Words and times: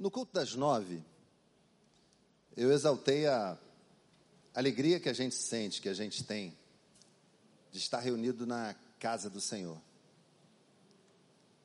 No 0.00 0.10
culto 0.10 0.32
das 0.32 0.54
nove, 0.54 1.04
eu 2.56 2.72
exaltei 2.72 3.26
a 3.26 3.58
alegria 4.54 4.98
que 4.98 5.10
a 5.10 5.12
gente 5.12 5.34
sente, 5.34 5.82
que 5.82 5.90
a 5.90 5.92
gente 5.92 6.24
tem, 6.24 6.56
de 7.70 7.76
estar 7.76 8.00
reunido 8.00 8.46
na 8.46 8.74
casa 8.98 9.28
do 9.28 9.42
Senhor. 9.42 9.78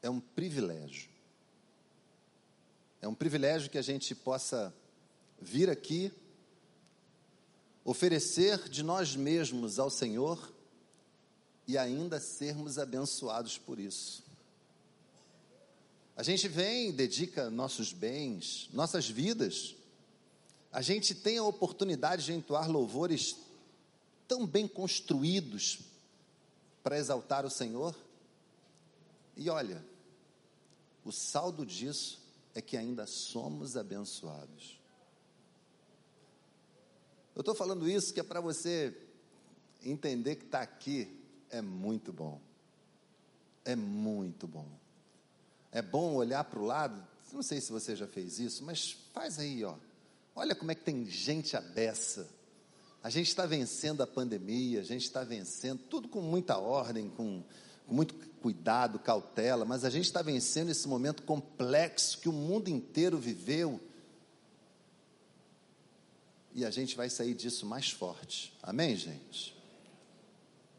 É 0.02 0.10
um 0.10 0.20
privilégio. 0.20 1.10
É 3.02 3.08
um 3.08 3.16
privilégio 3.16 3.70
que 3.70 3.78
a 3.78 3.82
gente 3.82 4.14
possa 4.14 4.76
vir 5.40 5.70
aqui, 5.70 6.12
oferecer 7.86 8.68
de 8.68 8.84
nós 8.84 9.16
mesmos 9.16 9.80
ao 9.80 9.90
Senhor 9.90 10.54
e 11.66 11.78
ainda 11.78 12.20
sermos 12.20 12.78
abençoados 12.78 13.58
por 13.58 13.80
isso. 13.80 14.25
A 16.16 16.24
gente 16.24 16.48
vem, 16.48 16.94
dedica 16.94 17.50
nossos 17.50 17.92
bens, 17.92 18.70
nossas 18.72 19.10
vidas. 19.10 19.76
A 20.72 20.82
gente 20.82 21.14
tem 21.14 21.38
a 21.38 21.44
oportunidade 21.44 22.26
de 22.26 22.34
entoar 22.34 22.72
louvores 22.72 23.36
tão 24.28 24.48
bem 24.48 24.68
construídos 24.68 25.80
para 26.82 26.98
exaltar 26.98 27.46
o 27.46 27.50
Senhor. 27.50 27.96
E 29.36 29.50
olha, 29.50 29.86
o 31.04 31.12
saldo 31.12 31.66
disso 31.66 32.22
é 32.54 32.62
que 32.62 32.78
ainda 32.78 33.06
somos 33.06 33.76
abençoados. 33.76 34.80
Eu 37.36 37.42
estou 37.42 37.54
falando 37.54 37.90
isso 37.90 38.14
que 38.14 38.22
é 38.22 38.24
para 38.24 38.40
você 38.40 38.98
entender 39.84 40.38
que 40.38 40.46
está 40.46 40.62
aqui 40.62 41.22
é 41.50 41.62
muito 41.62 42.14
bom. 42.14 42.40
É 43.66 43.76
muito 43.76 44.48
bom. 44.48 44.85
É 45.76 45.82
bom 45.82 46.14
olhar 46.14 46.42
para 46.46 46.58
o 46.58 46.64
lado, 46.64 47.06
não 47.34 47.44
sei 47.44 47.60
se 47.60 47.70
você 47.70 47.98
já 47.98 48.08
fez 48.08 48.40
isso, 48.40 48.64
mas 48.64 48.96
faz 49.14 49.38
aí, 49.38 49.62
ó. 49.62 49.76
Olha 50.34 50.56
como 50.56 50.72
é 50.72 50.76
que 50.76 50.86
tem 50.86 51.06
gente 51.06 51.58
abessa. 51.58 52.30
A 53.04 53.10
gente 53.10 53.28
está 53.28 53.46
vencendo 53.46 54.02
a 54.02 54.08
pandemia, 54.08 54.80
a 54.80 54.84
gente 54.86 55.04
está 55.04 55.26
vencendo, 55.26 55.82
tudo 55.90 56.08
com 56.08 56.22
muita 56.22 56.58
ordem, 56.58 57.10
com, 57.10 57.44
com 57.86 57.94
muito 57.94 58.16
cuidado, 58.42 58.98
cautela, 59.00 59.66
mas 59.66 59.84
a 59.84 59.90
gente 59.90 60.06
está 60.06 60.22
vencendo 60.22 60.70
esse 60.72 60.88
momento 60.88 61.24
complexo 61.24 62.20
que 62.20 62.30
o 62.30 62.34
mundo 62.34 62.70
inteiro 62.70 63.18
viveu. 63.18 63.78
E 66.54 66.64
a 66.64 66.72
gente 66.72 66.96
vai 66.96 67.10
sair 67.10 67.34
disso 67.34 67.66
mais 67.66 67.92
forte. 67.92 68.58
Amém, 68.64 68.96
gente? 68.96 69.54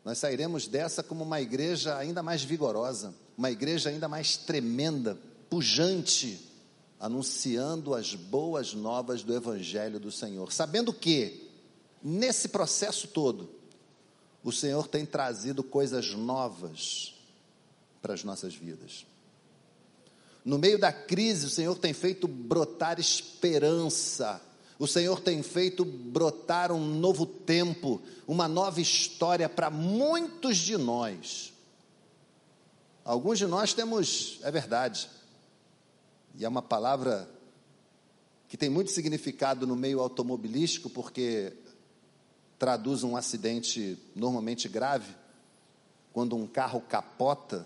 Nós 0.03 0.17
sairemos 0.17 0.67
dessa 0.67 1.03
como 1.03 1.23
uma 1.23 1.43
igreja 1.43 1.99
ainda 1.99 2.23
mais 2.23 2.43
vigorosa 2.43 3.15
uma 3.37 3.51
igreja 3.51 3.91
ainda 3.91 4.09
mais 4.09 4.37
tremenda, 4.37 5.19
pujante, 5.51 6.41
anunciando 6.99 7.95
as 7.95 8.15
boas 8.15 8.73
novas 8.73 9.23
do 9.23 9.35
Evangelho 9.35 10.01
do 10.01 10.11
Senhor, 10.11 10.53
sabendo 10.53 10.93
que, 10.93 11.51
nesse 12.03 12.49
processo 12.49 13.09
todo, 13.09 13.51
o 14.43 14.51
Senhor 14.51 14.87
tem 14.89 15.05
trazido 15.05 15.63
coisas 15.63 16.13
novas 16.15 17.15
para 18.01 18.15
as 18.15 18.25
nossas 18.25 18.55
vidas. 18.55 19.05
No 20.45 20.59
meio 20.59 20.79
da 20.79 20.93
crise, 20.93 21.47
o 21.47 21.51
Senhor 21.51 21.77
tem 21.77 21.93
feito 21.93 22.29
brotar 22.29 23.01
esperança, 23.01 24.41
o 24.79 24.87
Senhor 24.87 25.21
tem 25.21 25.43
feito 25.43 25.85
brotar 25.85 26.71
um 26.71 26.87
novo 26.87 27.27
tempo, 27.27 28.01
uma 28.27 28.47
nova 28.47 28.81
história 28.81 29.49
para 29.49 29.71
muitos 29.71 30.57
de 30.59 30.77
nós. 30.77 31.53
Alguns 33.07 33.39
de 33.39 33.47
nós 33.47 33.73
temos, 33.73 34.41
é 34.43 34.51
verdade, 34.51 35.09
e 36.35 36.45
é 36.45 36.49
uma 36.49 36.61
palavra 36.61 37.31
que 38.49 38.57
tem 38.57 38.69
muito 38.69 38.91
significado 38.91 39.65
no 39.65 39.77
meio 39.77 40.01
automobilístico, 40.01 40.91
porque 40.91 41.53
traduz 42.59 43.05
um 43.05 43.17
acidente 43.17 43.97
normalmente 44.13 44.69
grave. 44.69 45.15
Quando 46.13 46.35
um 46.35 46.49
carro 46.49 46.81
capota, 46.81 47.65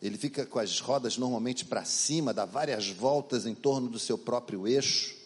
ele 0.00 0.16
fica 0.16 0.46
com 0.46 0.60
as 0.60 0.78
rodas 0.78 1.18
normalmente 1.18 1.64
para 1.64 1.84
cima, 1.84 2.32
dá 2.32 2.44
várias 2.44 2.88
voltas 2.88 3.46
em 3.46 3.54
torno 3.54 3.88
do 3.88 3.98
seu 3.98 4.16
próprio 4.16 4.68
eixo. 4.68 5.16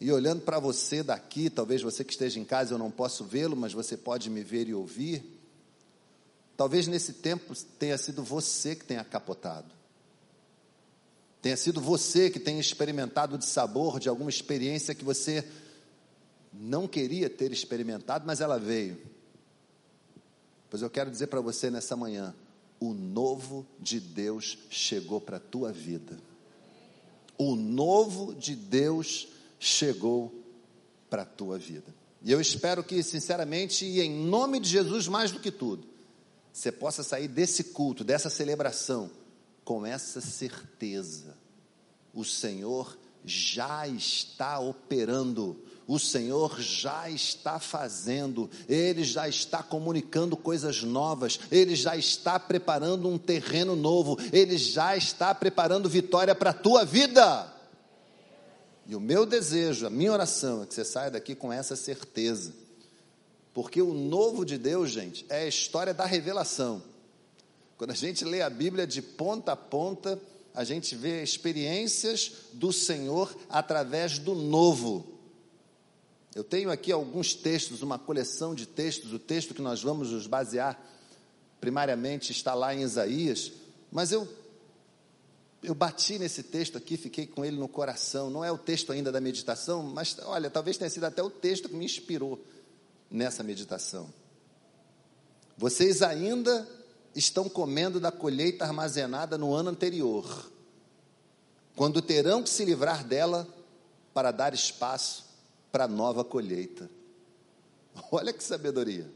E 0.00 0.10
olhando 0.10 0.42
para 0.42 0.58
você 0.58 1.00
daqui, 1.00 1.48
talvez 1.48 1.80
você 1.80 2.02
que 2.02 2.12
esteja 2.12 2.40
em 2.40 2.44
casa 2.44 2.74
eu 2.74 2.78
não 2.78 2.90
posso 2.90 3.22
vê-lo, 3.22 3.54
mas 3.54 3.72
você 3.72 3.96
pode 3.96 4.28
me 4.28 4.42
ver 4.42 4.66
e 4.66 4.74
ouvir. 4.74 5.43
Talvez 6.56 6.86
nesse 6.86 7.14
tempo 7.14 7.54
tenha 7.78 7.98
sido 7.98 8.22
você 8.22 8.76
que 8.76 8.84
tenha 8.84 9.04
capotado. 9.04 9.72
Tenha 11.42 11.56
sido 11.56 11.80
você 11.80 12.30
que 12.30 12.38
tenha 12.40 12.60
experimentado 12.60 13.36
de 13.36 13.44
sabor 13.44 14.00
de 14.00 14.08
alguma 14.08 14.30
experiência 14.30 14.94
que 14.94 15.04
você 15.04 15.46
não 16.52 16.86
queria 16.86 17.28
ter 17.28 17.52
experimentado, 17.52 18.24
mas 18.26 18.40
ela 18.40 18.58
veio. 18.58 18.98
Pois 20.70 20.82
eu 20.82 20.88
quero 20.88 21.10
dizer 21.10 21.26
para 21.26 21.40
você 21.40 21.70
nessa 21.70 21.96
manhã: 21.96 22.34
o 22.80 22.94
novo 22.94 23.66
de 23.78 24.00
Deus 24.00 24.58
chegou 24.70 25.20
para 25.20 25.36
a 25.36 25.40
tua 25.40 25.72
vida. 25.72 26.18
O 27.36 27.56
novo 27.56 28.34
de 28.34 28.54
Deus 28.54 29.28
chegou 29.58 30.32
para 31.10 31.22
a 31.22 31.26
tua 31.26 31.58
vida. 31.58 31.94
E 32.22 32.32
eu 32.32 32.40
espero 32.40 32.82
que, 32.82 33.02
sinceramente, 33.02 33.84
e 33.84 34.00
em 34.00 34.26
nome 34.26 34.58
de 34.58 34.68
Jesus, 34.68 35.08
mais 35.08 35.30
do 35.30 35.40
que 35.40 35.50
tudo, 35.50 35.86
você 36.54 36.70
possa 36.70 37.02
sair 37.02 37.26
desse 37.26 37.64
culto, 37.64 38.04
dessa 38.04 38.30
celebração, 38.30 39.10
com 39.64 39.84
essa 39.84 40.20
certeza: 40.20 41.36
o 42.14 42.24
Senhor 42.24 42.96
já 43.24 43.88
está 43.88 44.60
operando, 44.60 45.60
o 45.84 45.98
Senhor 45.98 46.60
já 46.60 47.10
está 47.10 47.58
fazendo, 47.58 48.48
Ele 48.68 49.02
já 49.02 49.28
está 49.28 49.64
comunicando 49.64 50.36
coisas 50.36 50.80
novas, 50.84 51.40
Ele 51.50 51.74
já 51.74 51.96
está 51.96 52.38
preparando 52.38 53.08
um 53.08 53.18
terreno 53.18 53.74
novo, 53.74 54.16
Ele 54.32 54.56
já 54.56 54.96
está 54.96 55.34
preparando 55.34 55.88
vitória 55.88 56.36
para 56.36 56.50
a 56.50 56.54
tua 56.54 56.84
vida. 56.84 57.52
E 58.86 58.94
o 58.94 59.00
meu 59.00 59.26
desejo, 59.26 59.88
a 59.88 59.90
minha 59.90 60.12
oração 60.12 60.62
é 60.62 60.66
que 60.66 60.74
você 60.74 60.84
saia 60.84 61.10
daqui 61.10 61.34
com 61.34 61.52
essa 61.52 61.74
certeza 61.74 62.63
porque 63.54 63.80
o 63.80 63.94
novo 63.94 64.44
de 64.44 64.58
Deus, 64.58 64.90
gente, 64.90 65.24
é 65.28 65.42
a 65.42 65.46
história 65.46 65.94
da 65.94 66.04
revelação. 66.04 66.82
Quando 67.78 67.92
a 67.92 67.94
gente 67.94 68.24
lê 68.24 68.42
a 68.42 68.50
Bíblia 68.50 68.84
de 68.84 69.00
ponta 69.00 69.52
a 69.52 69.56
ponta, 69.56 70.20
a 70.52 70.64
gente 70.64 70.96
vê 70.96 71.22
experiências 71.22 72.32
do 72.52 72.72
Senhor 72.72 73.34
através 73.48 74.18
do 74.18 74.34
novo. 74.34 75.06
Eu 76.34 76.42
tenho 76.42 76.68
aqui 76.68 76.90
alguns 76.90 77.32
textos, 77.32 77.80
uma 77.80 77.96
coleção 77.96 78.56
de 78.56 78.66
textos, 78.66 79.12
o 79.12 79.20
texto 79.20 79.54
que 79.54 79.62
nós 79.62 79.80
vamos 79.80 80.10
nos 80.10 80.26
basear 80.26 80.80
primariamente 81.60 82.32
está 82.32 82.54
lá 82.54 82.74
em 82.74 82.82
Isaías, 82.82 83.52
mas 83.90 84.10
eu 84.10 84.28
eu 85.62 85.74
bati 85.74 86.18
nesse 86.18 86.42
texto 86.42 86.76
aqui, 86.76 86.94
fiquei 86.98 87.26
com 87.26 87.42
ele 87.42 87.56
no 87.56 87.66
coração. 87.66 88.28
Não 88.28 88.44
é 88.44 88.52
o 88.52 88.58
texto 88.58 88.92
ainda 88.92 89.10
da 89.10 89.18
meditação, 89.18 89.82
mas 89.82 90.14
olha, 90.24 90.50
talvez 90.50 90.76
tenha 90.76 90.90
sido 90.90 91.04
até 91.04 91.22
o 91.22 91.30
texto 91.30 91.70
que 91.70 91.74
me 91.74 91.86
inspirou 91.86 92.44
nessa 93.10 93.42
meditação. 93.42 94.12
Vocês 95.56 96.02
ainda 96.02 96.68
estão 97.14 97.48
comendo 97.48 98.00
da 98.00 98.10
colheita 98.10 98.64
armazenada 98.64 99.38
no 99.38 99.54
ano 99.54 99.70
anterior, 99.70 100.50
quando 101.76 102.02
terão 102.02 102.42
que 102.42 102.50
se 102.50 102.64
livrar 102.64 103.04
dela 103.04 103.46
para 104.12 104.30
dar 104.30 104.54
espaço 104.54 105.24
para 105.70 105.88
nova 105.88 106.24
colheita. 106.24 106.88
Olha 108.10 108.32
que 108.32 108.42
sabedoria. 108.42 109.10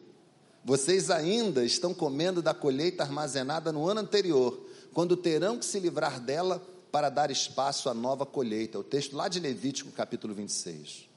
Vocês 0.64 1.10
ainda 1.10 1.64
estão 1.64 1.94
comendo 1.94 2.42
da 2.42 2.52
colheita 2.52 3.02
armazenada 3.02 3.72
no 3.72 3.88
ano 3.88 4.00
anterior, 4.00 4.60
quando 4.92 5.16
terão 5.16 5.58
que 5.58 5.64
se 5.64 5.78
livrar 5.78 6.20
dela 6.20 6.62
para 6.90 7.08
dar 7.08 7.30
espaço 7.30 7.88
à 7.88 7.94
nova 7.94 8.26
colheita. 8.26 8.78
O 8.78 8.84
texto 8.84 9.16
lá 9.16 9.28
de 9.28 9.38
Levítico, 9.38 9.90
capítulo 9.92 10.34
26. 10.34 11.07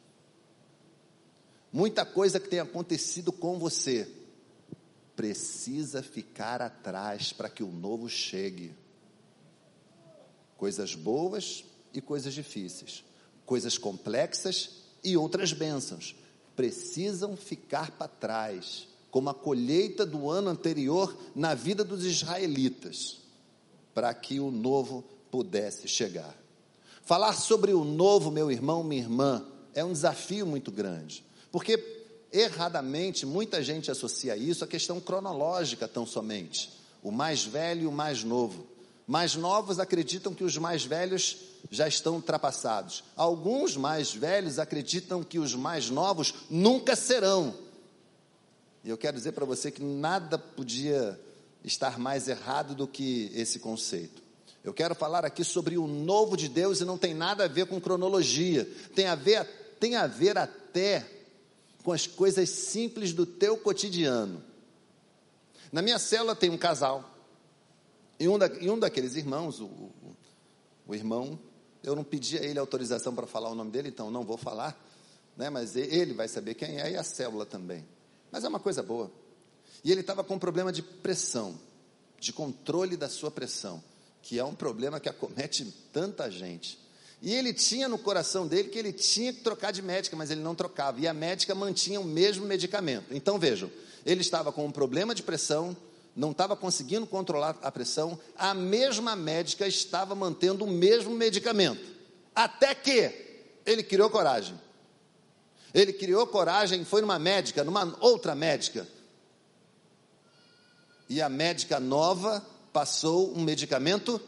Muita 1.71 2.05
coisa 2.05 2.39
que 2.39 2.49
tem 2.49 2.59
acontecido 2.59 3.31
com 3.31 3.57
você 3.57 4.09
precisa 5.15 6.03
ficar 6.03 6.61
atrás 6.61 7.31
para 7.31 7.49
que 7.49 7.63
o 7.63 7.71
novo 7.71 8.09
chegue. 8.09 8.75
Coisas 10.57 10.95
boas 10.95 11.63
e 11.93 12.01
coisas 12.01 12.33
difíceis, 12.33 13.03
coisas 13.45 13.77
complexas 13.77 14.81
e 15.03 15.15
outras 15.15 15.53
bênçãos 15.53 16.15
precisam 16.55 17.35
ficar 17.37 17.91
para 17.91 18.07
trás, 18.07 18.87
como 19.09 19.29
a 19.29 19.33
colheita 19.33 20.05
do 20.05 20.29
ano 20.29 20.49
anterior 20.49 21.15
na 21.33 21.53
vida 21.53 21.83
dos 21.83 22.05
israelitas, 22.05 23.19
para 23.93 24.13
que 24.13 24.39
o 24.39 24.51
novo 24.51 25.03
pudesse 25.31 25.87
chegar. 25.87 26.35
Falar 27.03 27.33
sobre 27.33 27.73
o 27.73 27.83
novo, 27.83 28.29
meu 28.29 28.51
irmão, 28.51 28.83
minha 28.83 29.01
irmã, 29.01 29.45
é 29.73 29.83
um 29.83 29.93
desafio 29.93 30.45
muito 30.45 30.71
grande. 30.71 31.25
Porque 31.51 32.01
erradamente 32.31 33.25
muita 33.25 33.61
gente 33.61 33.91
associa 33.91 34.37
isso 34.37 34.63
à 34.63 34.67
questão 34.67 34.99
cronológica 34.99 35.87
tão 35.87 36.05
somente, 36.05 36.71
o 37.03 37.11
mais 37.11 37.43
velho 37.43 37.83
e 37.83 37.87
o 37.87 37.91
mais 37.91 38.23
novo. 38.23 38.65
Mais 39.05 39.35
novos 39.35 39.79
acreditam 39.79 40.33
que 40.33 40.43
os 40.43 40.57
mais 40.57 40.85
velhos 40.85 41.37
já 41.69 41.87
estão 41.87 42.15
ultrapassados. 42.15 43.03
Alguns 43.15 43.75
mais 43.75 44.13
velhos 44.13 44.57
acreditam 44.57 45.23
que 45.23 45.37
os 45.37 45.53
mais 45.53 45.89
novos 45.89 46.33
nunca 46.49 46.95
serão. 46.95 47.53
E 48.83 48.89
eu 48.89 48.97
quero 48.97 49.17
dizer 49.17 49.33
para 49.33 49.45
você 49.45 49.69
que 49.69 49.83
nada 49.83 50.37
podia 50.37 51.19
estar 51.63 51.99
mais 51.99 52.27
errado 52.27 52.73
do 52.73 52.87
que 52.87 53.31
esse 53.35 53.59
conceito. 53.59 54.21
Eu 54.63 54.73
quero 54.73 54.95
falar 54.95 55.25
aqui 55.25 55.43
sobre 55.43 55.77
o 55.77 55.87
novo 55.87 56.37
de 56.37 56.47
Deus 56.47 56.81
e 56.81 56.85
não 56.85 56.97
tem 56.97 57.13
nada 57.13 57.45
a 57.45 57.47
ver 57.47 57.65
com 57.65 57.81
cronologia, 57.81 58.67
tem 58.95 59.07
a 59.07 59.15
ver, 59.15 59.45
tem 59.79 59.95
a 59.95 60.07
ver 60.07 60.37
até 60.37 61.05
com 61.83 61.91
as 61.91 62.07
coisas 62.07 62.49
simples 62.49 63.13
do 63.13 63.25
teu 63.25 63.57
cotidiano. 63.57 64.43
Na 65.71 65.81
minha 65.81 65.97
célula 65.99 66.35
tem 66.35 66.49
um 66.49 66.57
casal, 66.57 67.09
e 68.19 68.27
um, 68.27 68.37
da, 68.37 68.47
e 68.47 68.69
um 68.69 68.77
daqueles 68.77 69.15
irmãos, 69.15 69.59
o, 69.59 69.65
o, 69.65 70.15
o 70.87 70.95
irmão, 70.95 71.39
eu 71.83 71.95
não 71.95 72.03
pedi 72.03 72.37
a 72.37 72.43
ele 72.43 72.59
autorização 72.59 73.15
para 73.15 73.25
falar 73.25 73.49
o 73.49 73.55
nome 73.55 73.71
dele, 73.71 73.89
então 73.89 74.11
não 74.11 74.23
vou 74.23 74.37
falar, 74.37 74.79
né, 75.35 75.49
mas 75.49 75.75
ele 75.75 76.13
vai 76.13 76.27
saber 76.27 76.53
quem 76.53 76.79
é 76.79 76.91
e 76.91 76.97
a 76.97 77.03
célula 77.03 77.45
também. 77.45 77.85
Mas 78.31 78.43
é 78.43 78.47
uma 78.47 78.59
coisa 78.59 78.83
boa. 78.83 79.11
E 79.83 79.91
ele 79.91 80.01
estava 80.01 80.23
com 80.23 80.35
um 80.35 80.39
problema 80.39 80.71
de 80.71 80.83
pressão, 80.83 81.59
de 82.19 82.31
controle 82.31 82.95
da 82.95 83.09
sua 83.09 83.31
pressão, 83.31 83.83
que 84.21 84.37
é 84.37 84.43
um 84.43 84.53
problema 84.53 84.99
que 84.99 85.09
acomete 85.09 85.65
tanta 85.91 86.29
gente. 86.29 86.77
E 87.21 87.35
ele 87.35 87.53
tinha 87.53 87.87
no 87.87 87.99
coração 87.99 88.47
dele 88.47 88.69
que 88.69 88.79
ele 88.79 88.91
tinha 88.91 89.31
que 89.31 89.41
trocar 89.41 89.71
de 89.71 89.81
médica, 89.81 90.15
mas 90.15 90.31
ele 90.31 90.41
não 90.41 90.55
trocava. 90.55 90.99
E 90.99 91.07
a 91.07 91.13
médica 91.13 91.53
mantinha 91.53 92.01
o 92.01 92.03
mesmo 92.03 92.45
medicamento. 92.45 93.13
Então 93.13 93.37
vejam, 93.37 93.69
ele 94.03 94.21
estava 94.21 94.51
com 94.51 94.65
um 94.65 94.71
problema 94.71 95.13
de 95.13 95.21
pressão, 95.21 95.77
não 96.15 96.31
estava 96.31 96.55
conseguindo 96.55 97.05
controlar 97.05 97.57
a 97.61 97.71
pressão, 97.71 98.19
a 98.35 98.55
mesma 98.55 99.15
médica 99.15 99.67
estava 99.67 100.15
mantendo 100.15 100.65
o 100.65 100.69
mesmo 100.69 101.13
medicamento. 101.13 101.85
Até 102.33 102.73
que 102.73 103.13
ele 103.65 103.83
criou 103.83 104.09
coragem. 104.09 104.59
Ele 105.73 105.93
criou 105.93 106.25
coragem, 106.25 106.83
foi 106.83 107.01
numa 107.01 107.19
médica, 107.19 107.63
numa 107.63 107.95
outra 107.99 108.33
médica. 108.33 108.87
E 111.07 111.21
a 111.21 111.29
médica 111.29 111.79
nova 111.79 112.43
passou 112.73 113.37
um 113.37 113.43
medicamento 113.43 114.19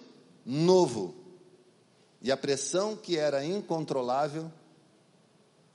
novo. 0.46 1.23
E 2.24 2.32
a 2.32 2.38
pressão 2.38 2.96
que 2.96 3.18
era 3.18 3.44
incontrolável 3.44 4.50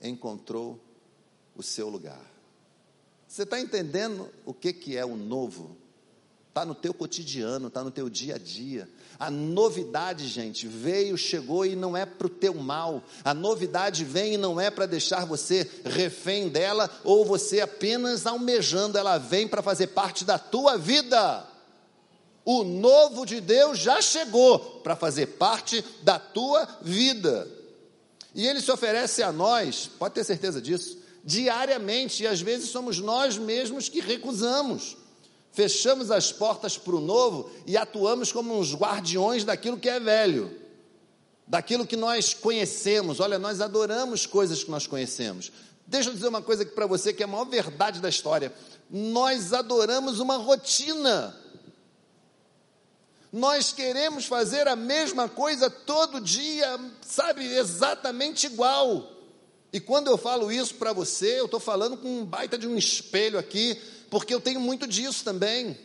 encontrou 0.01 0.79
o 1.55 1.61
seu 1.61 1.87
lugar. 1.87 2.25
Você 3.27 3.43
está 3.43 3.59
entendendo 3.59 4.27
o 4.43 4.51
que, 4.51 4.73
que 4.73 4.97
é 4.97 5.05
o 5.05 5.15
novo? 5.15 5.77
Está 6.47 6.65
no 6.65 6.73
teu 6.73 6.91
cotidiano, 6.91 7.67
está 7.67 7.83
no 7.83 7.91
teu 7.91 8.09
dia 8.09 8.35
a 8.35 8.37
dia. 8.39 8.89
A 9.19 9.29
novidade, 9.29 10.27
gente, 10.27 10.67
veio, 10.67 11.15
chegou 11.15 11.63
e 11.63 11.75
não 11.75 11.95
é 11.95 12.07
para 12.07 12.25
o 12.25 12.29
teu 12.29 12.55
mal. 12.55 13.03
A 13.23 13.35
novidade 13.35 14.03
vem 14.03 14.33
e 14.33 14.37
não 14.37 14.59
é 14.59 14.71
para 14.71 14.87
deixar 14.87 15.25
você 15.25 15.69
refém 15.85 16.49
dela 16.49 16.89
ou 17.03 17.23
você 17.23 17.61
apenas 17.61 18.25
almejando. 18.25 18.97
Ela 18.97 19.19
vem 19.19 19.47
para 19.47 19.61
fazer 19.61 19.87
parte 19.87 20.25
da 20.25 20.39
tua 20.39 20.75
vida. 20.75 21.47
O 22.51 22.63
novo 22.63 23.27
de 23.27 23.39
Deus 23.39 23.77
já 23.77 24.01
chegou 24.01 24.57
para 24.81 24.95
fazer 24.95 25.27
parte 25.37 25.85
da 26.01 26.17
tua 26.17 26.67
vida. 26.81 27.47
E 28.33 28.47
ele 28.47 28.59
se 28.59 28.71
oferece 28.71 29.21
a 29.21 29.31
nós, 29.31 29.87
pode 29.99 30.15
ter 30.15 30.23
certeza 30.23 30.59
disso, 30.59 30.97
diariamente, 31.23 32.23
e 32.23 32.27
às 32.27 32.41
vezes 32.41 32.71
somos 32.71 32.99
nós 32.99 33.37
mesmos 33.37 33.87
que 33.87 33.99
recusamos. 33.99 34.97
Fechamos 35.51 36.09
as 36.09 36.31
portas 36.31 36.75
para 36.75 36.95
o 36.95 36.99
novo 36.99 37.51
e 37.67 37.77
atuamos 37.77 38.31
como 38.31 38.57
uns 38.57 38.73
guardiões 38.73 39.43
daquilo 39.43 39.77
que 39.77 39.87
é 39.87 39.99
velho, 39.99 40.51
daquilo 41.45 41.85
que 41.85 41.95
nós 41.95 42.33
conhecemos. 42.33 43.19
Olha, 43.19 43.37
nós 43.37 43.61
adoramos 43.61 44.25
coisas 44.25 44.63
que 44.63 44.71
nós 44.71 44.87
conhecemos. 44.87 45.51
Deixa 45.85 46.09
eu 46.09 46.15
dizer 46.15 46.29
uma 46.29 46.41
coisa 46.41 46.63
aqui 46.63 46.71
para 46.71 46.87
você 46.87 47.13
que 47.13 47.21
é 47.21 47.25
a 47.25 47.27
maior 47.27 47.45
verdade 47.45 47.99
da 47.99 48.09
história. 48.09 48.51
Nós 48.89 49.53
adoramos 49.53 50.19
uma 50.19 50.37
rotina. 50.37 51.47
Nós 53.31 53.71
queremos 53.71 54.25
fazer 54.25 54.67
a 54.67 54.75
mesma 54.75 55.29
coisa 55.29 55.69
todo 55.69 56.19
dia, 56.19 56.79
sabe, 57.01 57.45
exatamente 57.45 58.47
igual. 58.47 59.11
E 59.71 59.79
quando 59.79 60.07
eu 60.07 60.17
falo 60.17 60.51
isso 60.51 60.75
para 60.75 60.93
você, 60.93 61.39
eu 61.39 61.45
estou 61.45 61.59
falando 61.59 61.95
com 61.95 62.21
um 62.21 62.25
baita 62.25 62.57
de 62.57 62.67
um 62.67 62.75
espelho 62.75 63.37
aqui, 63.37 63.79
porque 64.09 64.33
eu 64.33 64.41
tenho 64.41 64.59
muito 64.59 64.87
disso 64.87 65.23
também. 65.23 65.77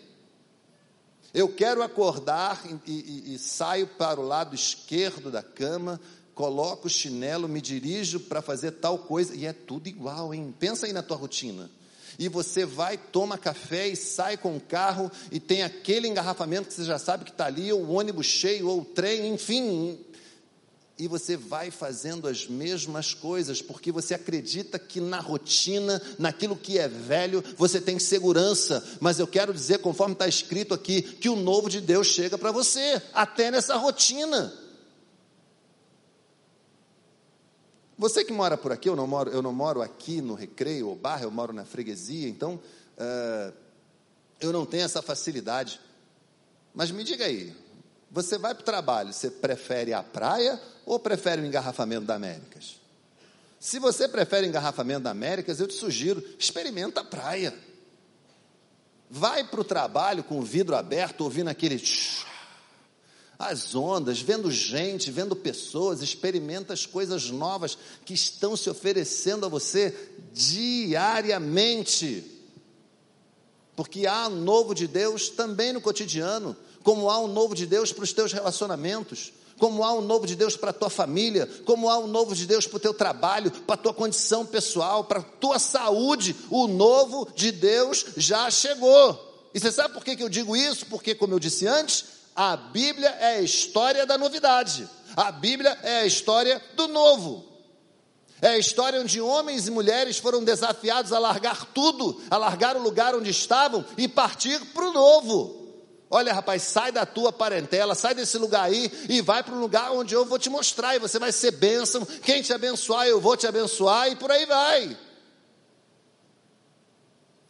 Eu 1.35 1.49
quero 1.49 1.83
acordar 1.83 2.63
e, 2.87 2.93
e, 2.93 3.35
e 3.35 3.39
saio 3.39 3.87
para 3.89 4.19
o 4.19 4.27
lado 4.27 4.55
esquerdo 4.55 5.31
da 5.31 5.43
cama, 5.43 6.01
coloco 6.35 6.87
o 6.87 6.91
chinelo, 6.91 7.47
me 7.47 7.61
dirijo 7.61 8.21
para 8.21 8.41
fazer 8.41 8.71
tal 8.73 8.99
coisa, 8.99 9.35
e 9.35 9.45
é 9.45 9.53
tudo 9.53 9.87
igual, 9.87 10.33
hein? 10.33 10.55
Pensa 10.59 10.87
aí 10.87 10.93
na 10.95 11.03
tua 11.03 11.19
rotina 11.19 11.71
e 12.19 12.29
você 12.29 12.65
vai, 12.65 12.97
toma 12.97 13.39
café 13.39 13.89
e 13.89 13.97
sai 13.97 14.37
com 14.37 14.57
o 14.57 14.61
carro 14.61 15.11
e 15.31 15.41
tem 15.41 15.63
aquele 15.63 16.09
engarrafamento 16.09 16.69
que 16.69 16.75
você 16.75 16.85
já 16.85 16.99
sabe 16.99 17.25
que 17.25 17.31
está 17.31 17.47
ali, 17.47 17.73
ou 17.73 17.83
o 17.83 17.93
ônibus 17.93 18.27
cheio, 18.27 18.69
ou 18.69 18.81
o 18.81 18.85
trem, 18.85 19.33
enfim. 19.33 19.99
E 20.97 21.09
você 21.09 21.37
vai 21.37 21.73
fazendo 21.73 22.29
as 22.29 22.47
mesmas 22.47 23.13
coisas, 23.13 23.61
porque 23.61 23.91
você 23.91 24.15
acredita 24.15 24.79
que 24.79 25.01
na 25.01 25.19
rotina, 25.19 26.01
naquilo 26.19 26.55
que 26.55 26.79
é 26.79 26.87
velho, 26.87 27.43
você 27.57 27.81
tem 27.81 27.99
segurança. 27.99 28.83
Mas 29.01 29.19
eu 29.19 29.27
quero 29.27 29.53
dizer, 29.53 29.79
conforme 29.79 30.13
está 30.13 30.29
escrito 30.29 30.73
aqui, 30.73 31.03
que 31.03 31.29
o 31.29 31.35
novo 31.35 31.69
de 31.69 31.81
Deus 31.81 32.07
chega 32.07 32.39
para 32.39 32.53
você, 32.53 33.03
até 33.13 33.51
nessa 33.51 33.75
rotina. 33.77 34.64
Você 37.97 38.25
que 38.25 38.33
mora 38.33 38.57
por 38.57 38.73
aqui, 38.73 38.89
eu 38.89 38.97
não 38.97 39.07
moro, 39.07 39.31
eu 39.31 39.41
não 39.41 39.53
moro 39.53 39.81
aqui 39.81 40.21
no 40.21 40.35
Recreio 40.35 40.89
ou 40.89 40.97
Barra, 40.97 41.23
eu 41.23 41.31
moro 41.31 41.53
na 41.53 41.65
freguesia, 41.65 42.29
então 42.29 42.55
uh, 42.99 43.53
eu 44.41 44.53
não 44.53 44.67
tenho 44.67 44.85
essa 44.85 45.01
facilidade. 45.01 45.81
Mas 46.75 46.91
me 46.91 47.05
diga 47.05 47.25
aí, 47.25 47.55
você 48.11 48.37
vai 48.37 48.53
para 48.53 48.63
o 48.63 48.65
trabalho, 48.65 49.13
você 49.13 49.31
prefere 49.31 49.93
a 49.93 50.03
praia 50.03 50.61
ou 50.85 50.99
prefere 50.99 51.41
o 51.41 51.47
engarrafamento 51.47 52.05
da 52.05 52.17
Américas? 52.17 52.81
Se 53.61 53.79
você 53.79 54.09
prefere 54.09 54.47
engarrafamento 54.47 55.05
da 55.05 55.11
Américas, 55.11 55.61
eu 55.61 55.67
te 55.67 55.75
sugiro, 55.75 56.23
experimenta 56.39 57.01
a 57.01 57.05
praia. 57.05 57.55
Vai 59.09 59.45
para 59.45 59.61
o 59.61 59.65
trabalho 59.65 60.25
com 60.25 60.39
o 60.39 60.43
vidro 60.43 60.77
aberto, 60.77 61.23
ouvindo 61.23 61.49
aquele 61.49 61.79
as 63.39 63.75
ondas, 63.75 64.21
vendo 64.21 64.51
gente, 64.51 65.11
vendo 65.11 65.35
pessoas, 65.35 66.03
experimenta 66.03 66.73
as 66.73 66.87
coisas 66.87 67.31
novas 67.31 67.77
que 68.05 68.15
estão 68.15 68.57
se 68.57 68.71
oferecendo 68.71 69.45
a 69.45 69.49
você 69.49 69.95
diariamente. 70.33 72.25
Porque 73.77 74.07
há 74.07 74.29
um 74.29 74.41
novo 74.41 74.75
de 74.75 74.87
Deus 74.87 75.29
também 75.29 75.73
no 75.73 75.81
cotidiano, 75.81 76.57
como 76.83 77.11
há 77.11 77.19
um 77.19 77.27
novo 77.27 77.55
de 77.55 77.67
Deus 77.67 77.93
para 77.93 78.05
os 78.05 78.13
teus 78.13 78.33
relacionamentos, 78.33 79.33
como 79.59 79.83
há 79.83 79.93
um 79.93 80.01
novo 80.01 80.27
de 80.27 80.37
Deus 80.37 80.57
para 80.57 80.71
a 80.71 80.75
tua 80.75 80.91
família, 80.91 81.49
como 81.65 81.89
há 81.89 81.99
um 81.99 82.07
novo 82.07 82.35
de 82.35 82.47
Deus 82.47 82.67
para 82.67 82.77
o 82.77 82.81
teu 82.81 82.95
trabalho, 82.95 83.51
para 83.51 83.75
a 83.75 83.79
tua 83.79 83.95
condição 83.95 84.45
pessoal, 84.45 85.05
para 85.05 85.21
a 85.21 85.23
tua 85.23 85.59
saúde. 85.59 86.37
O 86.51 86.67
novo 86.67 87.29
de 87.35 87.51
Deus 87.51 88.05
já 88.17 88.51
chegou. 88.51 89.33
E 89.53 89.61
você 89.61 89.71
sabe 89.71 89.95
por 89.95 90.05
que 90.05 90.21
eu 90.21 90.29
digo 90.29 90.57
isso? 90.57 90.87
Porque, 90.87 91.15
como 91.15 91.35
eu 91.35 91.39
disse 91.39 91.67
antes, 91.67 92.14
a 92.35 92.57
Bíblia 92.57 93.09
é 93.09 93.37
a 93.37 93.41
história 93.41 94.05
da 94.05 94.19
novidade. 94.19 94.89
A 95.17 95.31
Bíblia 95.31 95.79
é 95.83 96.01
a 96.01 96.07
história 96.07 96.61
do 96.75 96.89
novo. 96.89 97.55
É 98.43 98.49
a 98.49 98.59
história 98.59 99.01
onde 99.01 99.21
homens 99.21 99.69
e 99.69 99.71
mulheres 99.71 100.19
foram 100.19 100.43
desafiados 100.43 101.13
a 101.13 101.19
largar 101.19 101.65
tudo, 101.67 102.21
a 102.31 102.37
largar 102.37 102.77
o 102.77 102.83
lugar 102.83 103.15
onde 103.15 103.31
estavam 103.31 103.85
e 103.97 104.09
partir 104.09 104.61
para 104.67 104.89
o 104.89 104.93
novo. 104.93 105.65
Olha, 106.11 106.33
rapaz, 106.33 106.63
sai 106.63 106.93
da 106.93 107.07
tua 107.07 107.33
parentela, 107.33 107.95
sai 107.95 108.15
desse 108.15 108.37
lugar 108.37 108.65
aí 108.65 108.91
e 109.09 109.21
vai 109.21 109.43
para 109.43 109.55
um 109.55 109.61
lugar 109.61 109.93
onde 109.93 110.15
eu 110.15 110.25
vou 110.25 110.39
te 110.39 110.51
mostrar 110.51 110.95
e 110.95 110.99
você 110.99 111.19
vai 111.19 111.33
ser 111.33 111.53
bênção. 111.53 112.05
Quem 112.23 112.43
te 112.43 112.53
abençoar, 112.53 113.07
eu 113.07 113.21
vou 113.21 113.37
te 113.37 113.47
abençoar 113.47 114.11
e 114.11 114.17
por 114.17 114.31
aí 114.31 114.45
vai. 114.45 114.97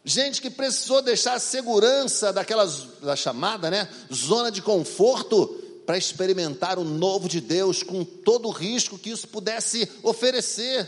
Gente 0.07 0.39
que 0.39 0.51
precisou 0.51 1.01
deixar 1.01 1.33
a 1.33 1.39
segurança 1.39 2.31
daquela 2.31 2.65
da 3.01 3.15
chamada, 3.15 3.71
né, 3.71 3.89
zona 4.13 4.51
de 4.51 4.61
conforto 4.61 5.47
para 5.83 5.97
experimentar 5.97 6.77
o 6.77 6.83
novo 6.83 7.27
de 7.27 7.41
Deus 7.41 7.81
com 7.81 8.05
todo 8.05 8.47
o 8.47 8.51
risco 8.51 8.99
que 8.99 9.09
isso 9.09 9.27
pudesse 9.27 9.91
oferecer. 10.03 10.87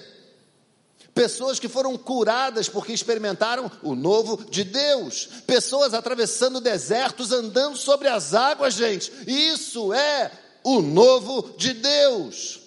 Pessoas 1.16 1.60
que 1.60 1.68
foram 1.68 1.98
curadas 1.98 2.70
porque 2.70 2.94
experimentaram 2.94 3.72
o 3.82 3.96
novo 3.96 4.46
de 4.52 4.64
Deus. 4.64 5.28
Pessoas 5.48 5.96
atravessando 5.96 6.62
desertos, 6.62 7.32
andando 7.32 7.76
sobre 7.76 8.08
as 8.08 8.36
águas, 8.36 8.76
gente. 8.76 9.12
Isso 9.26 9.92
é 9.94 10.32
o 10.64 10.80
novo 10.80 11.56
de 11.58 11.74
Deus. 11.74 12.60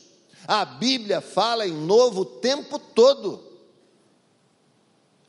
A 0.49 0.65
Bíblia 0.65 1.21
fala 1.21 1.65
em 1.65 1.73
novo 1.73 2.23
o 2.23 2.25
tempo 2.25 2.77
todo. 2.77 3.50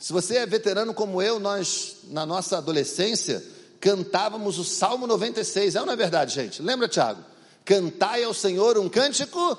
Se 0.01 0.11
você 0.11 0.37
é 0.37 0.45
veterano 0.47 0.95
como 0.95 1.21
eu, 1.21 1.39
nós, 1.39 1.97
na 2.05 2.25
nossa 2.25 2.57
adolescência, 2.57 3.45
cantávamos 3.79 4.57
o 4.57 4.63
Salmo 4.63 5.05
96. 5.05 5.75
É 5.75 5.79
ou 5.79 5.85
não 5.85 5.93
é 5.93 5.95
verdade, 5.95 6.33
gente? 6.33 6.59
Lembra, 6.59 6.87
Tiago? 6.87 7.23
Cantai 7.63 8.23
ao 8.23 8.33
Senhor 8.33 8.79
um 8.79 8.89
cântico 8.89 9.55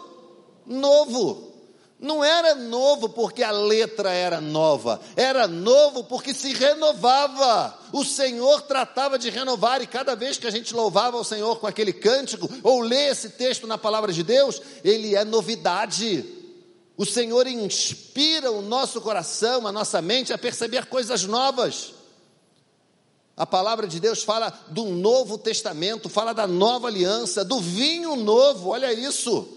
novo. 0.66 1.52
Não 2.00 2.24
era 2.24 2.56
novo 2.56 3.08
porque 3.10 3.44
a 3.44 3.52
letra 3.52 4.10
era 4.10 4.40
nova, 4.40 5.00
era 5.14 5.46
novo 5.46 6.02
porque 6.02 6.34
se 6.34 6.52
renovava. 6.52 7.78
O 7.92 8.04
Senhor 8.04 8.62
tratava 8.62 9.16
de 9.16 9.30
renovar, 9.30 9.80
e 9.80 9.86
cada 9.86 10.16
vez 10.16 10.38
que 10.38 10.46
a 10.48 10.50
gente 10.50 10.74
louvava 10.74 11.16
o 11.16 11.24
Senhor 11.24 11.60
com 11.60 11.68
aquele 11.68 11.92
cântico, 11.92 12.50
ou 12.64 12.80
lê 12.80 13.10
esse 13.10 13.28
texto 13.28 13.68
na 13.68 13.78
palavra 13.78 14.12
de 14.12 14.24
Deus, 14.24 14.60
ele 14.82 15.14
é 15.14 15.24
novidade. 15.24 16.41
O 17.02 17.04
Senhor 17.04 17.48
inspira 17.48 18.52
o 18.52 18.62
nosso 18.62 19.00
coração, 19.00 19.66
a 19.66 19.72
nossa 19.72 20.00
mente 20.00 20.32
a 20.32 20.38
perceber 20.38 20.86
coisas 20.86 21.24
novas. 21.24 21.94
A 23.36 23.44
palavra 23.44 23.88
de 23.88 23.98
Deus 23.98 24.22
fala 24.22 24.50
do 24.68 24.84
novo 24.84 25.36
testamento, 25.36 26.08
fala 26.08 26.32
da 26.32 26.46
nova 26.46 26.86
aliança, 26.86 27.44
do 27.44 27.58
vinho 27.58 28.14
novo, 28.14 28.68
olha 28.68 28.92
isso. 28.92 29.48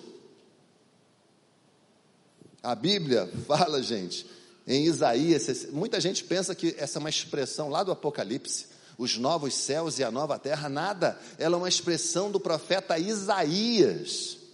A 2.64 2.74
Bíblia 2.74 3.32
fala, 3.46 3.84
gente, 3.84 4.26
em 4.66 4.86
Isaías, 4.86 5.68
muita 5.72 6.02
gente 6.02 6.24
pensa 6.24 6.56
que 6.56 6.74
essa 6.80 6.98
é 6.98 7.00
uma 7.00 7.12
expressão 7.12 7.70
lá 7.70 7.84
do 7.84 7.92
Apocalipse, 7.92 8.66
os 8.98 9.18
novos 9.20 9.54
céus 9.54 10.00
e 10.00 10.04
a 10.04 10.10
nova 10.10 10.40
terra, 10.40 10.68
nada, 10.68 11.20
ela 11.38 11.54
é 11.54 11.60
uma 11.60 11.70
expressão 11.70 12.32
do 12.32 12.40
profeta 12.40 12.98
Isaías, 12.98 14.45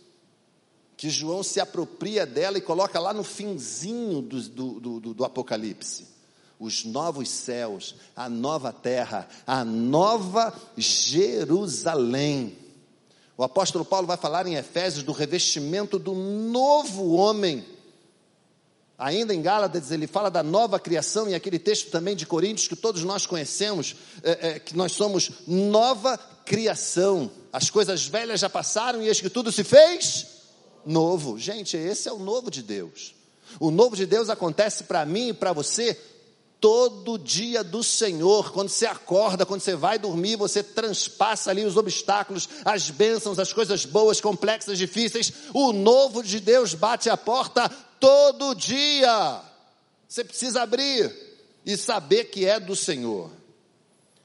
que 1.01 1.10
João 1.10 1.41
se 1.41 1.60
apropria 1.60 2.27
dela 2.27 2.60
e 2.60 2.62
coloca 2.62 3.00
lá 3.00 3.12
no 3.12 3.24
finzinho 3.24 4.22
do, 4.22 4.39
do, 4.39 5.00
do, 5.00 5.13
do 5.15 5.25
Apocalipse. 5.25 6.05
Os 6.60 6.86
novos 6.86 7.27
céus, 7.27 7.96
a 8.15 8.29
nova 8.29 8.72
terra, 8.72 9.27
a 9.48 9.65
nova 9.65 10.53
Jerusalém. 10.77 12.55
O 13.36 13.43
apóstolo 13.43 13.84
Paulo 13.84 14.05
vai 14.05 14.15
falar 14.15 14.46
em 14.46 14.53
Efésios 14.53 15.01
do 15.01 15.12
revestimento 15.12 15.98
do 15.98 16.13
novo 16.13 17.13
homem 17.13 17.65
Ainda 18.96 19.34
em 19.34 19.41
Gálatas, 19.41 19.89
ele 19.89 20.05
fala 20.05 20.29
da 20.29 20.43
nova 20.43 20.79
criação, 20.79 21.27
e 21.27 21.34
aquele 21.34 21.58
texto 21.58 21.89
também 21.89 22.15
de 22.15 22.27
Coríntios, 22.27 22.67
que 22.67 22.75
todos 22.75 23.03
nós 23.03 23.25
conhecemos, 23.25 23.96
é, 24.22 24.50
é, 24.50 24.60
que 24.60 24.77
nós 24.77 24.91
somos 24.91 25.31
nova 25.48 26.20
criação. 26.46 27.31
As 27.51 27.72
coisas 27.72 28.05
velhas 28.05 28.41
já 28.41 28.48
passaram 28.48 29.01
e 29.01 29.08
eis 29.08 29.20
que 29.20 29.27
tudo 29.27 29.51
se 29.51 29.63
fez 29.63 30.40
novo. 30.85 31.38
Gente, 31.38 31.77
esse 31.77 32.07
é 32.07 32.11
o 32.11 32.19
novo 32.19 32.50
de 32.50 32.61
Deus. 32.61 33.15
O 33.59 33.71
novo 33.71 33.95
de 33.95 34.05
Deus 34.05 34.29
acontece 34.29 34.85
para 34.85 35.05
mim 35.05 35.29
e 35.29 35.33
para 35.33 35.53
você 35.53 36.00
todo 36.59 37.17
dia 37.17 37.63
do 37.63 37.83
Senhor. 37.83 38.51
Quando 38.51 38.69
você 38.69 38.85
acorda, 38.85 39.45
quando 39.45 39.61
você 39.61 39.75
vai 39.75 39.97
dormir, 39.97 40.35
você 40.35 40.63
transpassa 40.63 41.50
ali 41.50 41.65
os 41.65 41.75
obstáculos, 41.75 42.47
as 42.63 42.89
bênçãos, 42.89 43.39
as 43.39 43.51
coisas 43.51 43.85
boas, 43.85 44.21
complexas, 44.21 44.77
difíceis. 44.77 45.33
O 45.53 45.73
novo 45.73 46.23
de 46.23 46.39
Deus 46.39 46.73
bate 46.73 47.09
a 47.09 47.17
porta 47.17 47.67
todo 48.00 48.53
dia. 48.53 49.41
Você 50.07 50.23
precisa 50.23 50.61
abrir 50.61 51.13
e 51.65 51.75
saber 51.75 52.25
que 52.25 52.45
é 52.45 52.59
do 52.59 52.75
Senhor. 52.75 53.31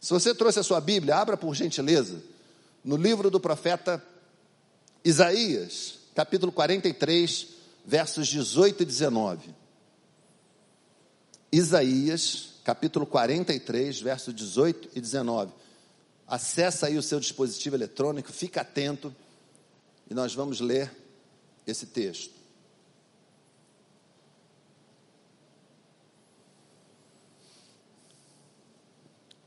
Se 0.01 0.13
você 0.13 0.35
trouxe 0.35 0.61
a 0.61 0.63
sua 0.63 0.81
Bíblia, 0.81 1.17
abra 1.17 1.37
por 1.37 1.55
gentileza 1.55 2.23
no 2.87 2.97
livro 2.97 3.29
do 3.29 3.41
profeta 3.41 4.01
Isaías, 5.05 5.96
capítulo 6.17 6.51
43, 6.51 7.49
versos 7.85 8.27
18 8.29 8.83
e 8.83 8.87
19. 8.87 9.55
Isaías, 11.53 12.55
capítulo 12.65 13.05
43, 13.05 14.01
versos 14.01 14.35
18 14.35 14.89
e 14.95 15.01
19. 15.03 15.53
Acessa 16.27 16.87
aí 16.87 16.97
o 16.97 17.03
seu 17.03 17.21
dispositivo 17.21 17.77
eletrônico, 17.77 18.33
fica 18.33 18.63
atento 18.63 19.15
e 20.11 20.15
nós 20.15 20.35
vamos 20.35 20.59
ler 20.59 20.91
esse 21.67 21.85
texto. 21.85 22.35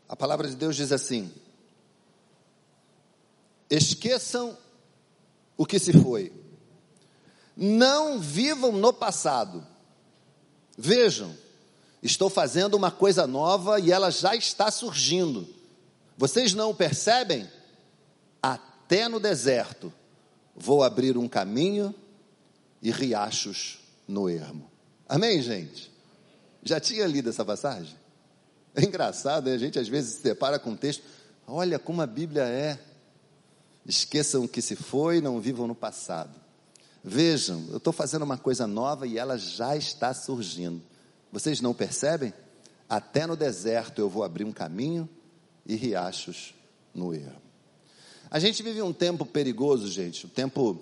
A 0.07 0.15
palavra 0.15 0.47
de 0.47 0.55
Deus 0.55 0.75
diz 0.75 0.91
assim: 0.91 1.33
esqueçam 3.71 4.55
o 5.57 5.65
que 5.65 5.79
se 5.79 5.91
foi, 5.91 6.38
não 7.59 8.17
vivam 8.19 8.71
no 8.71 8.93
passado. 8.93 9.67
Vejam, 10.77 11.35
estou 12.01 12.29
fazendo 12.29 12.75
uma 12.75 12.89
coisa 12.89 13.27
nova 13.27 13.81
e 13.81 13.91
ela 13.91 14.09
já 14.09 14.33
está 14.33 14.71
surgindo. 14.71 15.45
Vocês 16.17 16.53
não 16.53 16.73
percebem? 16.73 17.49
Até 18.41 19.09
no 19.09 19.19
deserto 19.19 19.91
vou 20.55 20.83
abrir 20.83 21.17
um 21.17 21.27
caminho 21.27 21.93
e 22.81 22.91
riachos 22.91 23.79
no 24.07 24.29
ermo. 24.29 24.71
Amém, 25.07 25.41
gente? 25.41 25.91
Já 26.63 26.79
tinha 26.79 27.05
lido 27.05 27.29
essa 27.29 27.43
passagem? 27.43 27.95
É 28.73 28.83
engraçado, 28.83 29.49
né? 29.49 29.55
a 29.55 29.57
gente 29.57 29.77
às 29.77 29.89
vezes 29.89 30.15
se 30.15 30.23
depara 30.23 30.59
com 30.59 30.71
um 30.71 30.77
texto, 30.77 31.03
olha 31.45 31.77
como 31.77 32.01
a 32.01 32.07
Bíblia 32.07 32.43
é. 32.43 32.79
Esqueçam 33.85 34.43
o 34.43 34.47
que 34.47 34.61
se 34.61 34.75
foi, 34.75 35.19
não 35.19 35.41
vivam 35.41 35.67
no 35.67 35.75
passado. 35.75 36.38
Vejam, 37.03 37.65
eu 37.69 37.77
estou 37.77 37.93
fazendo 37.93 38.23
uma 38.23 38.37
coisa 38.37 38.67
nova 38.67 39.07
e 39.07 39.17
ela 39.17 39.37
já 39.37 39.75
está 39.75 40.13
surgindo. 40.13 40.81
Vocês 41.31 41.61
não 41.61 41.73
percebem? 41.73 42.33
Até 42.89 43.25
no 43.25 43.35
deserto 43.35 43.99
eu 43.99 44.09
vou 44.09 44.23
abrir 44.23 44.43
um 44.43 44.51
caminho 44.51 45.07
e 45.65 45.75
riachos 45.75 46.53
no 46.93 47.13
erro. 47.13 47.41
A 48.29 48.39
gente 48.39 48.61
vive 48.61 48.81
um 48.81 48.93
tempo 48.93 49.25
perigoso, 49.25 49.87
gente, 49.87 50.25
o 50.25 50.29
tempo 50.29 50.79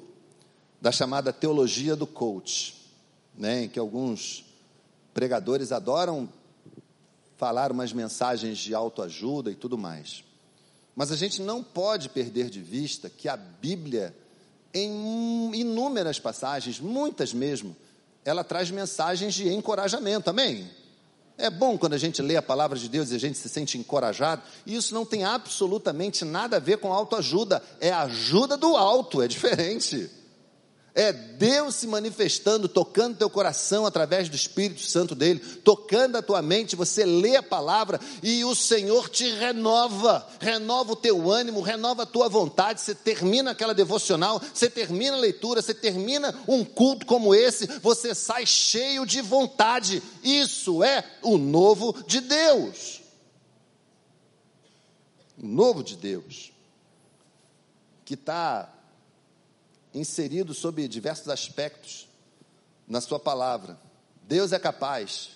da 0.81 0.91
chamada 0.91 1.31
teologia 1.31 1.95
do 1.95 2.05
coach, 2.05 2.75
né, 3.37 3.63
em 3.63 3.69
que 3.69 3.79
alguns 3.79 4.45
pregadores 5.13 5.71
adoram 5.71 6.29
falar 7.37 7.71
umas 7.71 7.93
mensagens 7.93 8.57
de 8.57 8.73
autoajuda 8.73 9.51
e 9.51 9.55
tudo 9.55 9.77
mais. 9.77 10.23
Mas 10.95 11.11
a 11.11 11.15
gente 11.15 11.41
não 11.41 11.63
pode 11.63 12.09
perder 12.09 12.49
de 12.49 12.61
vista 12.61 13.09
que 13.09 13.29
a 13.29 13.37
Bíblia, 13.37 14.15
em 14.73 15.51
inúmeras 15.55 16.19
passagens, 16.19 16.79
muitas 16.79 17.33
mesmo, 17.33 17.75
ela 18.23 18.43
traz 18.43 18.69
mensagens 18.69 19.33
de 19.33 19.47
encorajamento, 19.53 20.29
amém? 20.29 20.69
É 21.37 21.49
bom 21.49 21.77
quando 21.77 21.93
a 21.93 21.97
gente 21.97 22.21
lê 22.21 22.35
a 22.35 22.41
palavra 22.41 22.77
de 22.77 22.89
Deus 22.89 23.11
e 23.11 23.15
a 23.15 23.19
gente 23.19 23.37
se 23.37 23.47
sente 23.47 23.77
encorajado, 23.77 24.41
e 24.65 24.75
isso 24.75 24.93
não 24.93 25.05
tem 25.05 25.23
absolutamente 25.23 26.25
nada 26.25 26.57
a 26.57 26.59
ver 26.59 26.77
com 26.79 26.91
autoajuda, 26.91 27.61
é 27.79 27.91
ajuda 27.91 28.57
do 28.57 28.75
alto, 28.75 29.21
é 29.21 29.27
diferente. 29.27 30.09
É 30.99 31.13
Deus 31.13 31.75
se 31.75 31.85
manifestando, 31.85 32.67
tocando 32.67 33.19
teu 33.19 33.29
coração 33.29 33.85
através 33.85 34.29
do 34.29 34.35
Espírito 34.35 34.81
Santo 34.81 35.13
dele, 35.13 35.39
tocando 35.63 36.15
a 36.15 36.23
tua 36.23 36.41
mente, 36.41 36.75
você 36.75 37.05
lê 37.05 37.35
a 37.35 37.43
palavra 37.43 38.01
e 38.23 38.43
o 38.43 38.55
Senhor 38.55 39.07
te 39.07 39.29
renova, 39.29 40.27
renova 40.39 40.93
o 40.93 40.95
teu 40.95 41.29
ânimo, 41.29 41.61
renova 41.61 42.01
a 42.01 42.05
tua 42.07 42.27
vontade. 42.27 42.81
Você 42.81 42.95
termina 42.95 43.51
aquela 43.51 43.75
devocional, 43.75 44.41
você 44.51 44.71
termina 44.71 45.15
a 45.15 45.19
leitura, 45.19 45.61
você 45.61 45.71
termina 45.71 46.33
um 46.47 46.65
culto 46.65 47.05
como 47.05 47.35
esse, 47.35 47.67
você 47.79 48.15
sai 48.15 48.47
cheio 48.47 49.05
de 49.05 49.21
vontade. 49.21 50.01
Isso 50.23 50.83
é 50.83 51.05
o 51.21 51.37
novo 51.37 51.95
de 52.07 52.21
Deus. 52.21 53.01
O 55.37 55.45
novo 55.45 55.83
de 55.83 55.95
Deus, 55.95 56.51
que 58.03 58.15
está 58.15 58.73
inserido 59.97 60.53
sob 60.53 60.87
diversos 60.87 61.29
aspectos 61.29 62.07
na 62.87 63.01
Sua 63.01 63.19
palavra. 63.19 63.79
Deus 64.23 64.51
é 64.51 64.59
capaz 64.59 65.31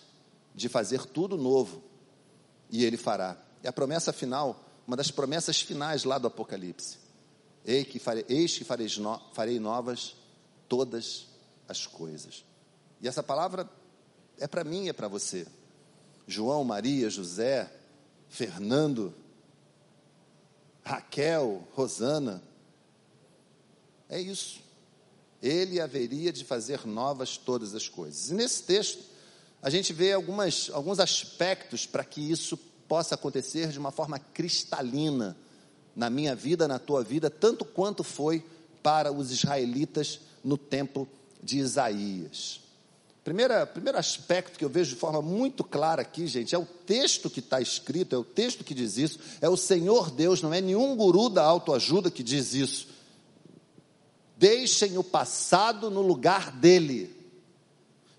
de 0.53 0.69
fazer 0.69 1.05
tudo 1.05 1.37
novo 1.37 1.83
e 2.69 2.85
Ele 2.85 2.97
fará. 2.97 3.37
É 3.63 3.67
a 3.67 3.73
promessa 3.73 4.11
final, 4.11 4.63
uma 4.87 4.97
das 4.97 5.11
promessas 5.11 5.61
finais 5.61 6.03
lá 6.03 6.17
do 6.17 6.27
Apocalipse. 6.27 6.97
Eis 7.65 7.87
que 7.87 7.99
farei, 7.99 8.25
farei, 9.33 9.59
novas 9.59 10.15
todas 10.67 11.27
as 11.67 11.85
coisas. 11.85 12.43
E 13.01 13.07
essa 13.07 13.21
palavra 13.21 13.69
é 14.39 14.47
para 14.47 14.63
mim 14.63 14.89
é 14.89 14.93
para 14.93 15.07
você. 15.07 15.45
João, 16.27 16.63
Maria, 16.63 17.09
José, 17.09 17.71
Fernando, 18.27 19.13
Raquel, 20.83 21.67
Rosana, 21.73 22.41
é 24.11 24.19
isso. 24.19 24.59
Ele 25.41 25.79
haveria 25.79 26.31
de 26.31 26.43
fazer 26.43 26.85
novas 26.85 27.37
todas 27.37 27.73
as 27.73 27.89
coisas. 27.89 28.29
E 28.29 28.35
nesse 28.35 28.61
texto, 28.63 28.99
a 29.61 29.69
gente 29.69 29.93
vê 29.93 30.11
algumas, 30.11 30.69
alguns 30.71 30.99
aspectos 30.99 31.85
para 31.85 32.03
que 32.03 32.21
isso 32.21 32.57
possa 32.87 33.15
acontecer 33.15 33.69
de 33.69 33.79
uma 33.79 33.89
forma 33.89 34.19
cristalina 34.19 35.35
na 35.95 36.09
minha 36.09 36.35
vida, 36.35 36.67
na 36.67 36.77
tua 36.77 37.03
vida, 37.03 37.29
tanto 37.29 37.63
quanto 37.63 38.03
foi 38.03 38.45
para 38.83 39.11
os 39.11 39.31
israelitas 39.31 40.19
no 40.43 40.57
tempo 40.57 41.07
de 41.41 41.59
Isaías. 41.59 42.59
Primeira, 43.23 43.65
primeiro 43.65 43.97
aspecto 43.97 44.57
que 44.57 44.65
eu 44.65 44.69
vejo 44.69 44.95
de 44.95 44.99
forma 44.99 45.21
muito 45.21 45.63
clara 45.63 46.01
aqui, 46.01 46.27
gente, 46.27 46.55
é 46.55 46.57
o 46.57 46.65
texto 46.65 47.29
que 47.29 47.39
está 47.39 47.61
escrito, 47.61 48.15
é 48.15 48.17
o 48.17 48.23
texto 48.23 48.63
que 48.63 48.73
diz 48.73 48.97
isso, 48.97 49.19
é 49.39 49.47
o 49.47 49.55
Senhor 49.55 50.11
Deus, 50.11 50.41
não 50.41 50.53
é 50.53 50.59
nenhum 50.59 50.95
guru 50.95 51.29
da 51.29 51.43
autoajuda 51.43 52.11
que 52.11 52.23
diz 52.23 52.53
isso. 52.53 52.87
Deixem 54.41 54.97
o 54.97 55.03
passado 55.03 55.91
no 55.91 56.01
lugar 56.01 56.49
dele. 56.49 57.15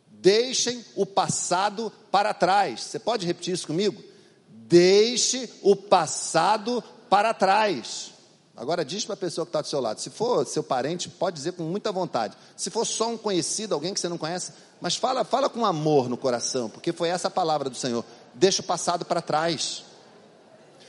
Deixem 0.08 0.84
o 0.94 1.04
passado 1.04 1.92
para 2.12 2.32
trás. 2.32 2.82
Você 2.82 3.00
pode 3.00 3.26
repetir 3.26 3.52
isso 3.52 3.66
comigo? 3.66 4.00
Deixe 4.48 5.50
o 5.62 5.74
passado 5.74 6.80
para 7.10 7.34
trás. 7.34 8.12
Agora 8.56 8.84
diz 8.84 9.04
para 9.04 9.14
a 9.14 9.16
pessoa 9.16 9.44
que 9.44 9.48
está 9.48 9.62
do 9.62 9.66
seu 9.66 9.80
lado. 9.80 10.00
Se 10.00 10.10
for 10.10 10.46
seu 10.46 10.62
parente, 10.62 11.08
pode 11.08 11.34
dizer 11.34 11.54
com 11.54 11.64
muita 11.64 11.90
vontade. 11.90 12.36
Se 12.56 12.70
for 12.70 12.84
só 12.84 13.08
um 13.08 13.18
conhecido, 13.18 13.74
alguém 13.74 13.92
que 13.92 13.98
você 13.98 14.08
não 14.08 14.16
conhece, 14.16 14.52
mas 14.80 14.94
fala, 14.94 15.24
fala 15.24 15.50
com 15.50 15.66
amor 15.66 16.08
no 16.08 16.16
coração, 16.16 16.70
porque 16.70 16.92
foi 16.92 17.08
essa 17.08 17.26
a 17.26 17.32
palavra 17.32 17.68
do 17.68 17.76
Senhor. 17.76 18.04
Deixa 18.32 18.62
o 18.62 18.64
passado 18.64 19.04
para 19.04 19.20
trás. 19.20 19.82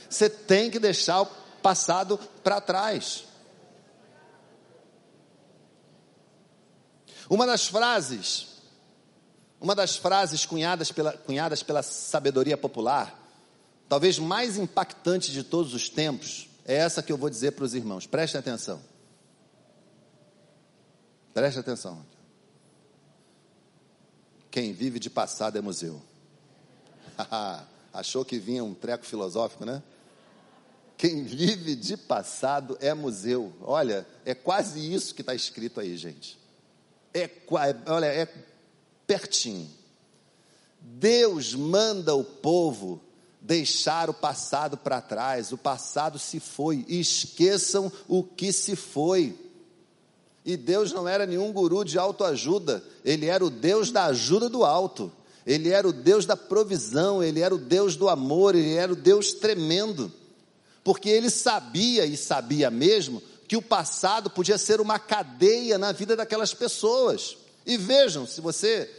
Você 0.08 0.30
tem 0.30 0.70
que 0.70 0.78
deixar 0.78 1.22
o 1.22 1.26
passado 1.60 2.20
para 2.44 2.60
trás. 2.60 3.24
Uma 7.28 7.46
das 7.46 7.66
frases, 7.66 8.46
uma 9.60 9.74
das 9.74 9.96
frases 9.96 10.44
cunhadas 10.44 10.92
pela, 10.92 11.12
cunhadas 11.12 11.62
pela 11.62 11.82
sabedoria 11.82 12.56
popular, 12.56 13.18
talvez 13.88 14.18
mais 14.18 14.56
impactante 14.58 15.32
de 15.32 15.42
todos 15.42 15.74
os 15.74 15.88
tempos, 15.88 16.48
é 16.64 16.74
essa 16.76 17.02
que 17.02 17.12
eu 17.12 17.16
vou 17.16 17.30
dizer 17.30 17.52
para 17.52 17.64
os 17.64 17.74
irmãos. 17.74 18.06
Preste 18.06 18.36
atenção. 18.36 18.80
Preste 21.32 21.58
atenção. 21.58 22.04
Quem 24.50 24.72
vive 24.72 24.98
de 24.98 25.10
passado 25.10 25.58
é 25.58 25.60
museu. 25.60 26.00
Achou 27.92 28.24
que 28.24 28.38
vinha 28.38 28.62
um 28.62 28.74
treco 28.74 29.04
filosófico, 29.04 29.64
né? 29.64 29.82
Quem 30.96 31.24
vive 31.24 31.74
de 31.74 31.96
passado 31.96 32.78
é 32.80 32.94
museu. 32.94 33.52
Olha, 33.60 34.06
é 34.24 34.34
quase 34.34 34.92
isso 34.92 35.14
que 35.14 35.22
está 35.22 35.34
escrito 35.34 35.80
aí, 35.80 35.96
gente. 35.96 36.38
É, 37.14 37.30
olha, 37.86 38.06
é 38.06 38.28
pertinho. 39.06 39.70
Deus 40.80 41.54
manda 41.54 42.14
o 42.14 42.24
povo 42.24 43.00
deixar 43.40 44.10
o 44.10 44.14
passado 44.14 44.76
para 44.76 45.00
trás. 45.00 45.52
O 45.52 45.56
passado 45.56 46.18
se 46.18 46.40
foi. 46.40 46.84
Esqueçam 46.88 47.90
o 48.08 48.22
que 48.22 48.52
se 48.52 48.74
foi. 48.74 49.38
E 50.44 50.56
Deus 50.56 50.92
não 50.92 51.08
era 51.08 51.24
nenhum 51.24 51.52
guru 51.52 51.84
de 51.84 51.98
autoajuda, 51.98 52.84
ele 53.02 53.26
era 53.26 53.42
o 53.42 53.48
Deus 53.48 53.90
da 53.90 54.04
ajuda 54.06 54.46
do 54.46 54.62
alto, 54.62 55.10
ele 55.46 55.70
era 55.70 55.88
o 55.88 55.92
Deus 55.92 56.26
da 56.26 56.36
provisão, 56.36 57.22
ele 57.22 57.40
era 57.40 57.54
o 57.54 57.58
Deus 57.58 57.96
do 57.96 58.10
amor, 58.10 58.54
ele 58.54 58.74
era 58.74 58.92
o 58.92 58.96
Deus 58.96 59.32
tremendo, 59.32 60.12
porque 60.82 61.08
ele 61.08 61.30
sabia 61.30 62.04
e 62.04 62.14
sabia 62.14 62.70
mesmo 62.70 63.22
que 63.54 63.56
o 63.56 63.62
passado 63.62 64.28
podia 64.28 64.58
ser 64.58 64.80
uma 64.80 64.98
cadeia 64.98 65.78
na 65.78 65.92
vida 65.92 66.16
daquelas 66.16 66.52
pessoas. 66.52 67.36
E 67.64 67.76
vejam, 67.76 68.26
se 68.26 68.40
você 68.40 68.90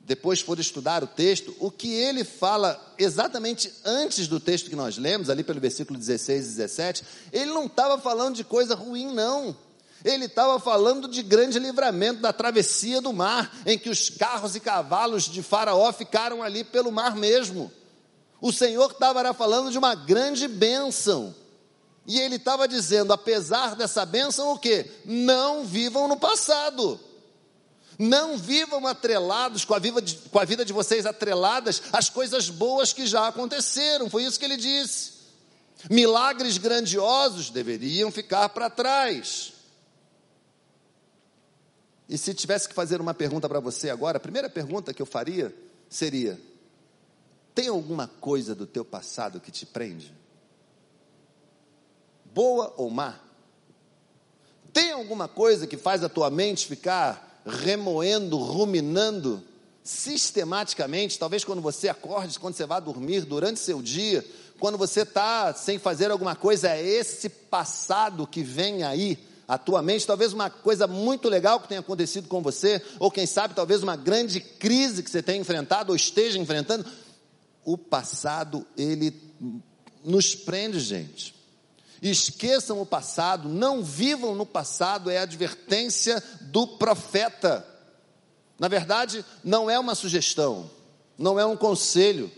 depois 0.00 0.40
for 0.40 0.58
estudar 0.58 1.04
o 1.04 1.06
texto, 1.06 1.54
o 1.60 1.70
que 1.70 1.92
ele 1.92 2.24
fala 2.24 2.80
exatamente 2.96 3.70
antes 3.84 4.26
do 4.26 4.40
texto 4.40 4.70
que 4.70 4.74
nós 4.74 4.96
lemos, 4.96 5.28
ali 5.28 5.44
pelo 5.44 5.60
versículo 5.60 5.98
16 5.98 6.44
e 6.44 6.48
17, 6.48 7.04
ele 7.30 7.52
não 7.52 7.66
estava 7.66 7.98
falando 7.98 8.36
de 8.36 8.42
coisa 8.42 8.74
ruim, 8.74 9.12
não. 9.12 9.54
Ele 10.02 10.24
estava 10.24 10.58
falando 10.58 11.06
de 11.06 11.22
grande 11.22 11.58
livramento 11.58 12.22
da 12.22 12.32
travessia 12.32 13.02
do 13.02 13.12
mar, 13.12 13.54
em 13.66 13.78
que 13.78 13.90
os 13.90 14.08
carros 14.08 14.56
e 14.56 14.60
cavalos 14.60 15.24
de 15.24 15.42
Faraó 15.42 15.92
ficaram 15.92 16.42
ali 16.42 16.64
pelo 16.64 16.90
mar 16.90 17.14
mesmo. 17.14 17.70
O 18.40 18.50
Senhor 18.50 18.92
estava 18.92 19.34
falando 19.34 19.70
de 19.70 19.76
uma 19.76 19.94
grande 19.94 20.48
bênção. 20.48 21.34
E 22.06 22.18
ele 22.18 22.36
estava 22.36 22.66
dizendo, 22.66 23.12
apesar 23.12 23.76
dessa 23.76 24.04
bênção, 24.04 24.52
o 24.52 24.58
que? 24.58 24.90
Não 25.04 25.64
vivam 25.64 26.08
no 26.08 26.16
passado. 26.16 26.98
Não 27.98 28.38
vivam 28.38 28.86
atrelados 28.86 29.64
com 29.64 29.74
a, 29.74 29.78
vida 29.78 30.00
de, 30.00 30.16
com 30.16 30.38
a 30.38 30.44
vida 30.44 30.64
de 30.64 30.72
vocês 30.72 31.04
atreladas 31.04 31.82
às 31.92 32.08
coisas 32.08 32.48
boas 32.48 32.92
que 32.92 33.06
já 33.06 33.28
aconteceram. 33.28 34.08
Foi 34.08 34.24
isso 34.24 34.38
que 34.38 34.44
ele 34.44 34.56
disse. 34.56 35.20
Milagres 35.90 36.58
grandiosos 36.58 37.50
deveriam 37.50 38.10
ficar 38.10 38.48
para 38.48 38.70
trás. 38.70 39.52
E 42.08 42.18
se 42.18 42.34
tivesse 42.34 42.68
que 42.68 42.74
fazer 42.74 43.00
uma 43.00 43.14
pergunta 43.14 43.48
para 43.48 43.60
você 43.60 43.88
agora, 43.88 44.16
a 44.16 44.20
primeira 44.20 44.50
pergunta 44.50 44.92
que 44.92 45.00
eu 45.00 45.06
faria 45.06 45.54
seria: 45.88 46.40
tem 47.54 47.68
alguma 47.68 48.08
coisa 48.08 48.54
do 48.54 48.66
teu 48.66 48.84
passado 48.84 49.40
que 49.40 49.50
te 49.50 49.64
prende? 49.64 50.19
Boa 52.34 52.72
ou 52.76 52.90
má? 52.90 53.18
Tem 54.72 54.92
alguma 54.92 55.26
coisa 55.26 55.66
que 55.66 55.76
faz 55.76 56.04
a 56.04 56.08
tua 56.08 56.30
mente 56.30 56.66
ficar 56.66 57.42
remoendo, 57.44 58.36
ruminando 58.36 59.42
sistematicamente, 59.82 61.18
talvez 61.18 61.44
quando 61.44 61.60
você 61.60 61.88
acorde, 61.88 62.38
quando 62.38 62.54
você 62.54 62.66
vai 62.66 62.80
dormir, 62.80 63.22
durante 63.22 63.58
seu 63.58 63.82
dia, 63.82 64.24
quando 64.58 64.78
você 64.78 65.02
está 65.02 65.52
sem 65.54 65.78
fazer 65.78 66.10
alguma 66.10 66.36
coisa, 66.36 66.68
é 66.68 66.80
esse 66.82 67.28
passado 67.28 68.26
que 68.26 68.42
vem 68.42 68.82
aí 68.82 69.18
a 69.48 69.58
tua 69.58 69.82
mente, 69.82 70.06
talvez 70.06 70.32
uma 70.32 70.48
coisa 70.48 70.86
muito 70.86 71.28
legal 71.28 71.58
que 71.58 71.66
tenha 71.66 71.80
acontecido 71.80 72.28
com 72.28 72.40
você, 72.40 72.80
ou 73.00 73.10
quem 73.10 73.26
sabe 73.26 73.54
talvez 73.54 73.82
uma 73.82 73.96
grande 73.96 74.38
crise 74.38 75.02
que 75.02 75.10
você 75.10 75.20
tenha 75.22 75.40
enfrentado 75.40 75.90
ou 75.90 75.96
esteja 75.96 76.38
enfrentando. 76.38 76.86
O 77.64 77.76
passado, 77.76 78.64
ele 78.76 79.12
nos 80.04 80.36
prende, 80.36 80.78
gente. 80.78 81.39
Esqueçam 82.02 82.80
o 82.80 82.86
passado, 82.86 83.48
não 83.48 83.82
vivam 83.82 84.34
no 84.34 84.46
passado, 84.46 85.10
é 85.10 85.18
a 85.18 85.22
advertência 85.22 86.22
do 86.40 86.66
profeta. 86.66 87.66
Na 88.58 88.68
verdade, 88.68 89.24
não 89.44 89.70
é 89.70 89.78
uma 89.78 89.94
sugestão, 89.94 90.70
não 91.18 91.38
é 91.38 91.44
um 91.44 91.56
conselho, 91.56 92.30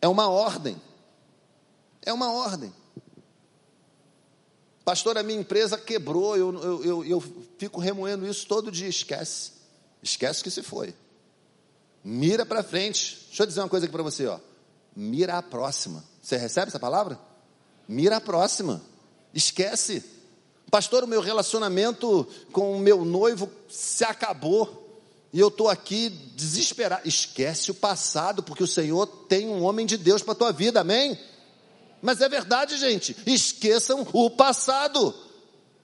é 0.00 0.08
uma 0.08 0.28
ordem. 0.28 0.80
É 2.02 2.12
uma 2.12 2.32
ordem. 2.32 2.72
Pastor, 4.84 5.18
a 5.18 5.22
minha 5.22 5.38
empresa 5.38 5.76
quebrou, 5.76 6.36
eu, 6.36 6.62
eu, 6.62 6.84
eu, 6.84 7.04
eu 7.04 7.24
fico 7.58 7.78
remoendo 7.78 8.26
isso 8.26 8.46
todo 8.46 8.72
dia. 8.72 8.88
Esquece. 8.88 9.52
Esquece 10.02 10.42
que 10.42 10.50
se 10.50 10.62
foi. 10.62 10.94
Mira 12.02 12.46
para 12.46 12.62
frente. 12.62 13.22
Deixa 13.26 13.42
eu 13.42 13.46
dizer 13.46 13.60
uma 13.60 13.68
coisa 13.68 13.84
aqui 13.84 13.92
para 13.92 14.02
você, 14.02 14.26
ó. 14.26 14.38
Mira 14.96 15.36
a 15.36 15.42
próxima. 15.42 16.02
Você 16.22 16.38
recebe 16.38 16.68
essa 16.68 16.80
palavra? 16.80 17.18
Mira 17.86 18.16
a 18.16 18.20
próxima. 18.20 18.80
Esquece. 19.34 20.04
Pastor, 20.70 21.04
o 21.04 21.08
meu 21.08 21.20
relacionamento 21.20 22.26
com 22.52 22.74
o 22.74 22.78
meu 22.78 23.04
noivo 23.04 23.50
se 23.68 24.04
acabou. 24.04 24.86
E 25.32 25.40
eu 25.40 25.48
estou 25.48 25.68
aqui 25.68 26.08
desesperado. 26.08 27.06
Esquece 27.06 27.70
o 27.70 27.74
passado, 27.74 28.42
porque 28.42 28.62
o 28.62 28.66
Senhor 28.66 29.06
tem 29.28 29.48
um 29.48 29.62
homem 29.62 29.86
de 29.86 29.96
Deus 29.96 30.22
para 30.22 30.32
a 30.32 30.36
tua 30.36 30.52
vida, 30.52 30.80
amém? 30.80 31.18
Mas 32.00 32.20
é 32.20 32.28
verdade, 32.28 32.76
gente. 32.78 33.16
Esqueçam 33.26 34.06
o 34.12 34.30
passado. 34.30 35.14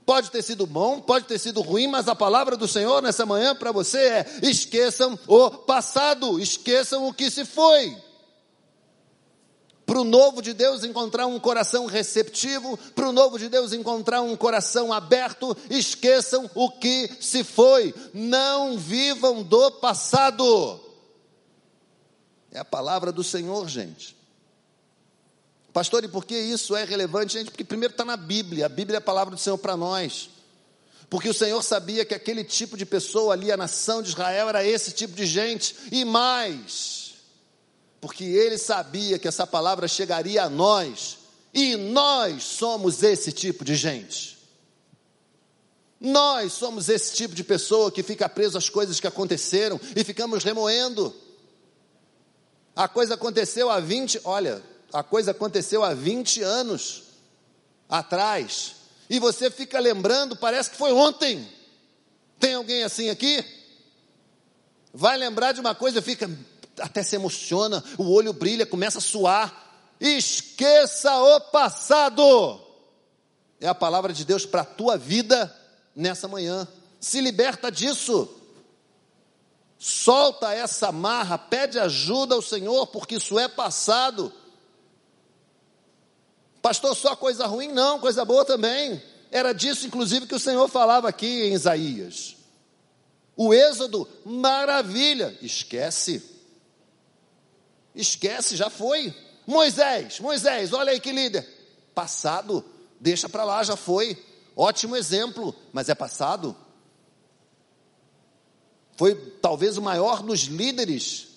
Pode 0.07 0.31
ter 0.31 0.43
sido 0.43 0.67
bom, 0.67 1.01
pode 1.01 1.25
ter 1.25 1.39
sido 1.39 1.63
ruim, 1.63 1.87
mas 1.87 2.09
a 2.09 2.15
palavra 2.15 2.57
do 2.57 2.69
Senhor 2.69 3.03
nessa 3.03 3.25
manhã 3.25 3.55
para 3.55 3.73
você 3.73 3.99
é: 3.99 4.27
esqueçam 4.43 5.19
o 5.27 5.51
passado, 5.51 6.39
esqueçam 6.39 7.09
o 7.09 7.15
que 7.15 7.31
se 7.31 7.45
foi. 7.45 7.97
Para 9.87 10.01
o 10.01 10.05
novo 10.05 10.41
de 10.41 10.55
Deus 10.55 10.83
encontrar 10.83 11.27
um 11.27 11.39
coração 11.39 11.87
receptivo, 11.87 12.77
para 12.95 13.09
o 13.09 13.13
novo 13.13 13.39
de 13.39 13.49
Deus 13.49 13.73
encontrar 13.73 14.23
um 14.23 14.35
coração 14.35 14.93
aberto, 14.93 15.57
esqueçam 15.69 16.51
o 16.55 16.71
que 16.71 17.11
se 17.21 17.45
foi, 17.45 17.95
não 18.15 18.79
vivam 18.79 19.43
do 19.43 19.71
passado. 19.73 20.81
É 22.51 22.61
a 22.61 22.65
palavra 22.65 23.13
do 23.13 23.23
Senhor, 23.23 23.69
gente. 23.69 24.17
Pastor, 25.73 26.05
e 26.05 26.09
por 26.09 26.25
que 26.25 26.39
isso 26.39 26.77
é 26.77 26.85
relevante, 26.85 27.35
gente? 27.35 27.51
Porque 27.51 27.65
primeiro 27.65 27.93
está 27.93 28.05
na 28.05 28.17
Bíblia, 28.17 28.67
a 28.67 28.69
Bíblia 28.69 28.97
é 28.97 28.99
a 28.99 29.03
palavra 29.03 29.35
do 29.35 29.41
Senhor 29.41 29.59
para 29.59 29.77
nós. 29.77 30.31
Porque 31.11 31.29
o 31.29 31.35
Senhor 31.35 31.61
sabia 31.63 32.05
que 32.05 32.15
aquele 32.15 32.43
tipo 32.43 32.77
de 32.77 32.87
pessoa 32.87 33.35
ali, 33.35 33.53
a 33.53 33.57
nação 33.57 34.01
de 34.01 34.09
Israel, 34.09 34.49
era 34.49 34.65
esse 34.65 34.93
tipo 34.93 35.15
de 35.15 35.27
gente, 35.27 35.77
e 35.93 36.05
mais, 36.05 37.04
porque 38.05 38.23
ele 38.23 38.59
sabia 38.59 39.19
que 39.19 39.27
essa 39.27 39.47
palavra 39.47 39.89
chegaria 39.89 40.43
a 40.43 40.51
nós, 40.51 41.21
e 41.55 41.75
nós 41.75 42.45
somos 42.45 43.03
esse 43.03 43.33
tipo 43.33 43.65
de 43.65 43.75
gente. 43.75 44.37
Nós 45.99 46.53
somos 46.53 46.91
esse 46.91 47.15
tipo 47.15 47.35
de 47.35 47.43
pessoa 47.43 47.91
que 47.91 48.03
fica 48.03 48.29
preso 48.29 48.59
às 48.59 48.69
coisas 48.69 49.01
que 49.01 49.07
aconteceram 49.07 49.81
e 49.97 50.05
ficamos 50.05 50.45
remoendo. 50.45 51.17
A 52.77 52.87
coisa 52.87 53.15
aconteceu 53.15 53.71
há 53.71 53.81
20, 53.81 54.21
olha, 54.23 54.63
a 54.93 55.03
coisa 55.03 55.31
aconteceu 55.31 55.83
há 55.83 55.95
20 55.95 56.43
anos 56.43 57.05
atrás, 57.89 58.75
e 59.09 59.19
você 59.19 59.51
fica 59.51 59.81
lembrando, 59.81 60.37
parece 60.37 60.69
que 60.69 60.77
foi 60.77 60.93
ontem. 60.93 61.49
Tem 62.39 62.53
alguém 62.53 62.83
assim 62.83 63.09
aqui? 63.09 63.43
vai 64.95 65.19
lembrar 65.19 65.51
de 65.51 65.61
uma 65.61 65.75
coisa, 65.75 66.01
fica 66.01 66.31
até 66.79 67.03
se 67.03 67.17
emociona, 67.17 67.83
o 67.99 68.11
olho 68.13 68.33
brilha, 68.33 68.67
começa 68.67 68.99
a 68.99 69.03
suar. 69.03 69.63
Esqueça 70.01 71.17
o 71.17 71.41
passado. 71.41 72.61
É 73.61 73.69
a 73.69 73.75
palavra 73.75 74.13
de 74.13 74.25
Deus 74.25 74.45
para 74.45 74.63
a 74.63 74.67
tua 74.67 74.99
vida 74.99 75.55
nessa 75.95 76.29
manhã. 76.29 76.67
Se 77.01 77.21
liberta 77.21 77.71
disso. 77.71 78.29
Solta 79.79 80.53
essa 80.53 80.91
marra, 80.91 81.37
pede 81.37 81.79
ajuda 81.79 82.35
ao 82.35 82.43
Senhor, 82.43 82.87
porque 82.87 83.17
isso 83.17 83.39
é 83.39 83.49
passado. 83.49 84.33
Pastor, 86.63 86.97
só 86.97 87.15
coisa 87.15 87.47
ruim? 87.47 87.69
Não, 87.69 87.99
coisa 87.99 88.25
boa 88.25 88.45
também. 88.45 89.03
Era 89.31 89.53
disso, 89.53 89.87
inclusive, 89.87 90.27
que 90.27 90.35
o 90.35 90.41
Senhor 90.41 90.67
falava 90.69 91.09
aqui 91.09 91.45
em 91.45 91.53
Isaías. 91.53 92.37
O 93.37 93.53
Êxodo, 93.53 94.09
maravilha. 94.25 95.37
Esquece. 95.43 96.34
Esquece, 97.95 98.57
já 98.57 98.69
foi. 98.69 99.15
Moisés, 99.47 100.21
Moisés, 100.21 100.73
olha 100.73 100.93
aí 100.93 101.01
que 101.01 101.13
líder. 101.13 101.47
Passado, 101.95 102.65
deixa 102.99 103.29
para 103.29 103.45
lá, 103.45 103.63
já 103.63 103.77
foi. 103.77 104.23
Ótimo 104.57 104.97
exemplo, 104.97 105.55
mas 105.73 105.89
é 105.89 105.95
passado. 105.95 106.57
Foi 108.97 109.15
talvez 109.41 109.77
o 109.77 109.83
maior 109.83 110.23
dos 110.23 110.43
líderes 110.43 111.29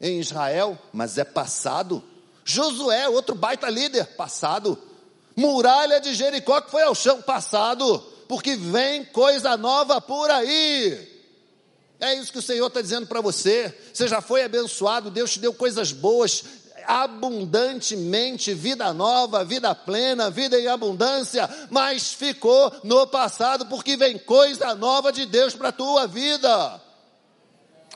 em 0.00 0.20
Israel, 0.20 0.78
mas 0.92 1.18
é 1.18 1.24
passado. 1.24 2.02
Josué, 2.44 3.08
outro 3.08 3.34
baita 3.34 3.68
líder, 3.68 4.06
passado. 4.16 4.78
Muralha 5.34 6.00
de 6.00 6.14
Jericó 6.14 6.60
que 6.60 6.70
foi 6.70 6.82
ao 6.82 6.94
chão, 6.94 7.22
passado. 7.22 7.98
Porque 8.28 8.56
vem 8.56 9.04
coisa 9.04 9.56
nova 9.56 10.00
por 10.00 10.30
aí. 10.30 11.15
É 11.98 12.14
isso 12.14 12.32
que 12.32 12.38
o 12.38 12.42
Senhor 12.42 12.66
está 12.66 12.80
dizendo 12.80 13.06
para 13.06 13.20
você. 13.20 13.74
Você 13.92 14.06
já 14.06 14.20
foi 14.20 14.42
abençoado, 14.42 15.10
Deus 15.10 15.32
te 15.32 15.38
deu 15.38 15.54
coisas 15.54 15.92
boas, 15.92 16.44
abundantemente, 16.86 18.54
vida 18.54 18.92
nova, 18.92 19.44
vida 19.44 19.74
plena, 19.74 20.30
vida 20.30 20.58
em 20.58 20.68
abundância, 20.68 21.48
mas 21.70 22.12
ficou 22.12 22.72
no 22.84 23.06
passado, 23.06 23.66
porque 23.66 23.96
vem 23.96 24.18
coisa 24.18 24.74
nova 24.74 25.12
de 25.12 25.26
Deus 25.26 25.54
para 25.54 25.68
a 25.68 25.72
tua 25.72 26.06
vida. 26.06 26.80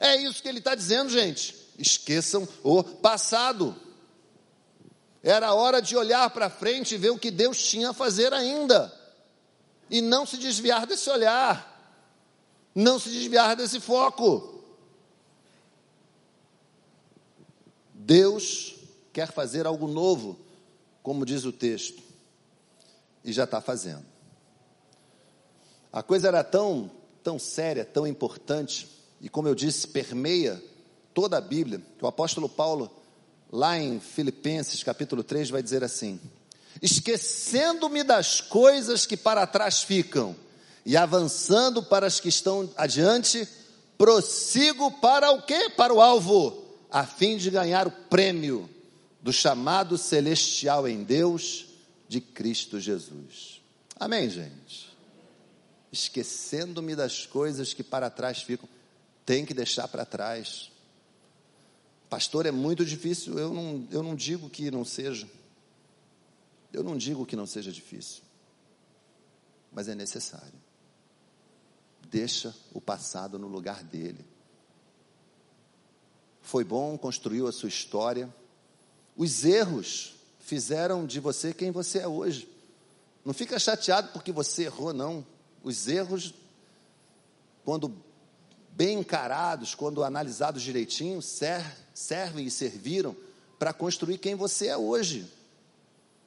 É 0.00 0.16
isso 0.16 0.42
que 0.42 0.48
ele 0.48 0.58
está 0.58 0.74
dizendo, 0.74 1.10
gente. 1.10 1.54
Esqueçam 1.78 2.48
o 2.62 2.82
passado. 2.82 3.76
Era 5.22 5.52
hora 5.52 5.80
de 5.82 5.96
olhar 5.96 6.28
para 6.30 6.48
frente 6.48 6.94
e 6.94 6.98
ver 6.98 7.10
o 7.10 7.18
que 7.18 7.30
Deus 7.30 7.62
tinha 7.62 7.90
a 7.90 7.94
fazer 7.94 8.32
ainda. 8.32 8.92
E 9.90 10.00
não 10.00 10.24
se 10.24 10.38
desviar 10.38 10.86
desse 10.86 11.10
olhar. 11.10 11.70
Não 12.74 12.98
se 12.98 13.10
desviar 13.10 13.56
desse 13.56 13.80
foco. 13.80 14.62
Deus 17.92 18.76
quer 19.12 19.32
fazer 19.32 19.66
algo 19.66 19.86
novo, 19.86 20.38
como 21.02 21.26
diz 21.26 21.44
o 21.44 21.52
texto, 21.52 22.02
e 23.24 23.32
já 23.32 23.44
está 23.44 23.60
fazendo. 23.60 24.04
A 25.92 26.02
coisa 26.02 26.28
era 26.28 26.44
tão, 26.44 26.90
tão 27.22 27.38
séria, 27.38 27.84
tão 27.84 28.06
importante, 28.06 28.88
e 29.20 29.28
como 29.28 29.48
eu 29.48 29.54
disse, 29.54 29.88
permeia 29.88 30.62
toda 31.12 31.36
a 31.36 31.40
Bíblia, 31.40 31.82
que 31.98 32.04
o 32.04 32.08
apóstolo 32.08 32.48
Paulo, 32.48 32.90
lá 33.50 33.78
em 33.78 33.98
Filipenses 33.98 34.82
capítulo 34.82 35.22
3, 35.22 35.50
vai 35.50 35.62
dizer 35.62 35.82
assim: 35.82 36.20
Esquecendo-me 36.80 38.02
das 38.02 38.40
coisas 38.40 39.04
que 39.04 39.16
para 39.16 39.46
trás 39.46 39.82
ficam, 39.82 40.34
e 40.84 40.96
avançando 40.96 41.82
para 41.82 42.06
as 42.06 42.20
que 42.20 42.28
estão 42.28 42.68
adiante, 42.76 43.46
prossigo 43.98 44.90
para 44.92 45.30
o 45.32 45.42
quê? 45.42 45.70
Para 45.76 45.92
o 45.92 46.00
alvo, 46.00 46.64
a 46.90 47.04
fim 47.04 47.36
de 47.36 47.50
ganhar 47.50 47.86
o 47.86 47.90
prêmio 47.90 48.68
do 49.20 49.32
chamado 49.32 49.98
celestial 49.98 50.88
em 50.88 51.02
Deus 51.02 51.66
de 52.08 52.20
Cristo 52.20 52.80
Jesus. 52.80 53.60
Amém, 53.98 54.28
gente? 54.30 54.90
Esquecendo-me 55.92 56.96
das 56.96 57.26
coisas 57.26 57.74
que 57.74 57.82
para 57.82 58.08
trás 58.08 58.42
ficam 58.42 58.68
tem 59.26 59.44
que 59.44 59.54
deixar 59.54 59.86
para 59.86 60.04
trás. 60.04 60.72
Pastor, 62.08 62.46
é 62.46 62.50
muito 62.50 62.84
difícil, 62.84 63.38
eu 63.38 63.54
não, 63.54 63.86
eu 63.90 64.02
não 64.02 64.16
digo 64.16 64.50
que 64.50 64.70
não 64.70 64.84
seja. 64.84 65.28
Eu 66.72 66.82
não 66.82 66.96
digo 66.96 67.26
que 67.26 67.36
não 67.36 67.46
seja 67.46 67.70
difícil, 67.70 68.22
mas 69.72 69.88
é 69.88 69.94
necessário. 69.94 70.52
Deixa 72.10 72.54
o 72.72 72.80
passado 72.80 73.38
no 73.38 73.46
lugar 73.46 73.84
dele. 73.84 74.24
Foi 76.42 76.64
bom, 76.64 76.98
construiu 76.98 77.46
a 77.46 77.52
sua 77.52 77.68
história. 77.68 78.28
Os 79.16 79.44
erros 79.44 80.14
fizeram 80.40 81.06
de 81.06 81.20
você 81.20 81.54
quem 81.54 81.70
você 81.70 82.00
é 82.00 82.08
hoje. 82.08 82.48
Não 83.24 83.32
fica 83.32 83.58
chateado 83.58 84.08
porque 84.12 84.32
você 84.32 84.64
errou, 84.64 84.92
não. 84.92 85.24
Os 85.62 85.86
erros, 85.86 86.34
quando 87.64 87.94
bem 88.72 88.98
encarados, 88.98 89.74
quando 89.74 90.02
analisados 90.02 90.62
direitinho, 90.62 91.20
servem 91.22 92.46
e 92.46 92.50
serviram 92.50 93.14
para 93.58 93.72
construir 93.72 94.18
quem 94.18 94.34
você 94.34 94.68
é 94.68 94.76
hoje. 94.76 95.30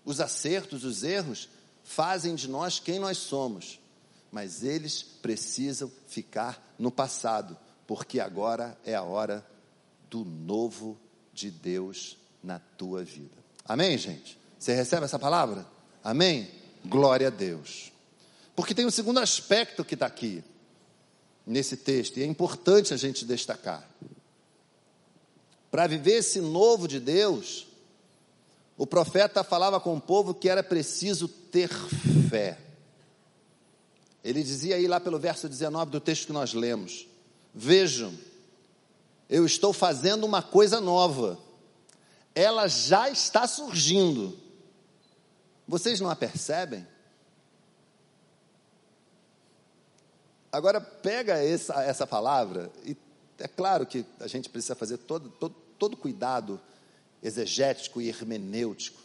Os 0.05 0.21
acertos, 0.21 0.85
os 0.85 1.03
erros, 1.03 1.49
fazem 1.83 2.35
de 2.35 2.47
nós 2.47 2.79
quem 2.79 2.99
nós 2.99 3.17
somos, 3.17 3.79
mas 4.33 4.63
eles 4.63 5.03
precisam 5.03 5.91
ficar 6.07 6.73
no 6.79 6.89
passado, 6.89 7.55
porque 7.85 8.19
agora 8.19 8.75
é 8.83 8.95
a 8.95 9.03
hora 9.03 9.45
do 10.09 10.25
novo 10.25 10.99
de 11.31 11.51
Deus 11.51 12.17
na 12.43 12.57
tua 12.57 13.03
vida. 13.03 13.35
Amém, 13.63 13.95
gente? 13.95 14.35
Você 14.57 14.73
recebe 14.73 15.05
essa 15.05 15.19
palavra? 15.19 15.67
Amém? 16.03 16.49
Glória 16.83 17.27
a 17.27 17.29
Deus. 17.29 17.91
Porque 18.55 18.73
tem 18.73 18.87
um 18.87 18.91
segundo 18.91 19.19
aspecto 19.19 19.85
que 19.85 19.93
está 19.93 20.07
aqui 20.07 20.43
nesse 21.45 21.77
texto, 21.77 22.17
e 22.17 22.23
é 22.23 22.25
importante 22.25 22.91
a 22.91 22.97
gente 22.97 23.25
destacar. 23.25 23.87
Para 25.69 25.85
viver 25.85 26.13
esse 26.13 26.41
novo 26.41 26.87
de 26.87 26.99
Deus, 26.99 27.67
o 28.75 28.87
profeta 28.87 29.43
falava 29.43 29.79
com 29.79 29.95
o 29.95 30.01
povo 30.01 30.33
que 30.33 30.49
era 30.49 30.63
preciso 30.63 31.27
ter 31.27 31.69
fé. 32.31 32.72
Ele 34.23 34.41
dizia 34.41 34.75
aí 34.75 34.87
lá 34.87 34.99
pelo 34.99 35.19
verso 35.19 35.49
19 35.49 35.91
do 35.91 35.99
texto 35.99 36.27
que 36.27 36.33
nós 36.33 36.53
lemos: 36.53 37.07
Vejam, 37.53 38.13
eu 39.29 39.45
estou 39.45 39.73
fazendo 39.73 40.23
uma 40.25 40.41
coisa 40.41 40.79
nova, 40.79 41.37
ela 42.33 42.67
já 42.67 43.09
está 43.09 43.45
surgindo. 43.47 44.37
Vocês 45.67 45.99
não 45.99 46.09
a 46.09 46.15
percebem? 46.15 46.87
Agora, 50.51 50.79
pega 50.79 51.43
essa, 51.43 51.81
essa 51.83 52.05
palavra, 52.05 52.71
e 52.85 52.95
é 53.39 53.47
claro 53.47 53.85
que 53.85 54.05
a 54.19 54.27
gente 54.27 54.49
precisa 54.49 54.75
fazer 54.75 54.97
todo, 54.99 55.29
todo, 55.29 55.55
todo 55.79 55.97
cuidado 55.97 56.61
exegético 57.23 57.99
e 57.99 58.07
hermenêutico. 58.07 59.01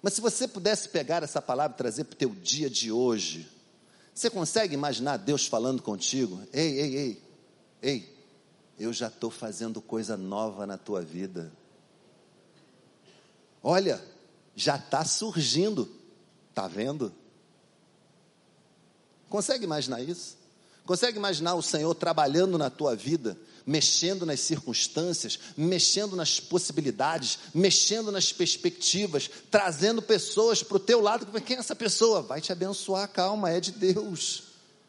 Mas 0.00 0.14
se 0.14 0.20
você 0.20 0.48
pudesse 0.48 0.88
pegar 0.88 1.22
essa 1.22 1.42
palavra 1.42 1.74
e 1.74 1.78
trazer 1.78 2.04
para 2.04 2.14
o 2.14 2.18
teu 2.18 2.30
dia 2.30 2.70
de 2.70 2.90
hoje, 2.90 3.55
você 4.16 4.30
consegue 4.30 4.72
imaginar 4.72 5.18
Deus 5.18 5.46
falando 5.46 5.82
contigo? 5.82 6.40
Ei, 6.50 6.80
ei, 6.80 6.96
ei, 6.96 7.22
ei, 7.82 8.16
eu 8.78 8.90
já 8.90 9.08
estou 9.08 9.30
fazendo 9.30 9.78
coisa 9.82 10.16
nova 10.16 10.66
na 10.66 10.78
tua 10.78 11.02
vida. 11.02 11.52
Olha, 13.62 14.02
já 14.54 14.76
está 14.76 15.04
surgindo, 15.04 15.86
está 16.48 16.66
vendo? 16.66 17.12
Consegue 19.28 19.64
imaginar 19.64 20.00
isso? 20.00 20.38
Consegue 20.86 21.18
imaginar 21.18 21.54
o 21.54 21.60
Senhor 21.62 21.94
trabalhando 21.94 22.56
na 22.56 22.70
tua 22.70 22.96
vida, 22.96 23.38
mexendo 23.66 24.24
nas 24.24 24.40
circunstâncias, 24.40 25.38
mexendo 25.56 26.14
nas 26.14 26.38
possibilidades, 26.38 27.38
mexendo 27.52 28.12
nas 28.12 28.32
perspectivas, 28.32 29.28
trazendo 29.50 30.00
pessoas 30.00 30.62
para 30.62 30.76
o 30.76 30.80
teu 30.80 31.00
lado? 31.00 31.26
Quem 31.42 31.56
é 31.56 31.60
essa 31.60 31.74
pessoa? 31.74 32.22
Vai 32.22 32.40
te 32.40 32.52
abençoar, 32.52 33.08
calma, 33.08 33.50
é 33.50 33.60
de 33.60 33.72
Deus 33.72 34.45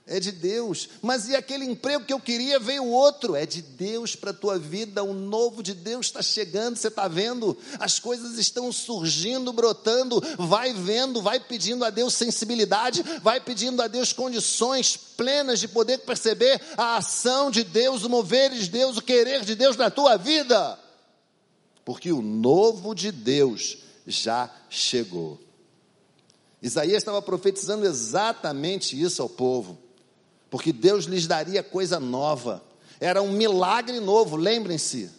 é 0.07 0.19
de 0.21 0.31
Deus. 0.31 0.87
Mas 1.01 1.27
e 1.27 1.35
aquele 1.35 1.65
emprego 1.65 2.05
que 2.05 2.13
eu 2.13 2.19
queria 2.19 2.57
veio 2.57 2.85
outro? 2.85 3.35
É 3.35 3.45
de 3.45 3.61
Deus 3.61 4.15
para 4.15 4.31
a 4.31 4.33
tua 4.33 4.57
vida. 4.57 5.03
O 5.03 5.13
novo 5.13 5.61
de 5.61 5.73
Deus 5.73 6.07
está 6.07 6.21
chegando. 6.21 6.77
Você 6.77 6.87
está 6.87 7.07
vendo? 7.07 7.57
As 7.77 7.99
coisas 7.99 8.37
estão 8.37 8.71
surgindo, 8.71 9.51
brotando. 9.51 10.23
Vai 10.37 10.73
vendo, 10.73 11.21
vai 11.21 11.39
pedindo 11.39 11.83
a 11.83 11.89
Deus 11.89 12.13
sensibilidade, 12.13 13.03
vai 13.21 13.41
pedindo 13.41 13.81
a 13.81 13.87
Deus 13.87 14.13
condições 14.13 14.95
plenas 14.95 15.59
de 15.59 15.67
poder 15.67 15.99
perceber 15.99 16.61
a 16.77 16.97
ação 16.97 17.51
de 17.51 17.63
Deus, 17.63 18.03
o 18.03 18.09
mover 18.09 18.51
de 18.51 18.69
Deus, 18.69 18.97
o 18.97 19.01
querer 19.01 19.43
de 19.43 19.55
Deus 19.55 19.75
na 19.75 19.91
tua 19.91 20.15
vida. 20.15 20.79
Porque 21.83 22.13
o 22.13 22.21
novo 22.21 22.95
de 22.95 23.11
Deus 23.11 23.79
já 24.05 24.49
chegou. 24.69 25.37
Isaías 26.61 26.97
estava 26.97 27.21
profetizando 27.21 27.85
exatamente 27.85 28.99
isso 28.99 29.21
ao 29.21 29.29
povo 29.29 29.86
porque 30.49 30.71
Deus 30.71 31.05
lhes 31.05 31.27
daria 31.27 31.63
coisa 31.63 31.99
nova. 31.99 32.63
Era 32.99 33.21
um 33.21 33.31
milagre 33.31 33.99
novo, 33.99 34.35
lembrem-se. 34.35 35.11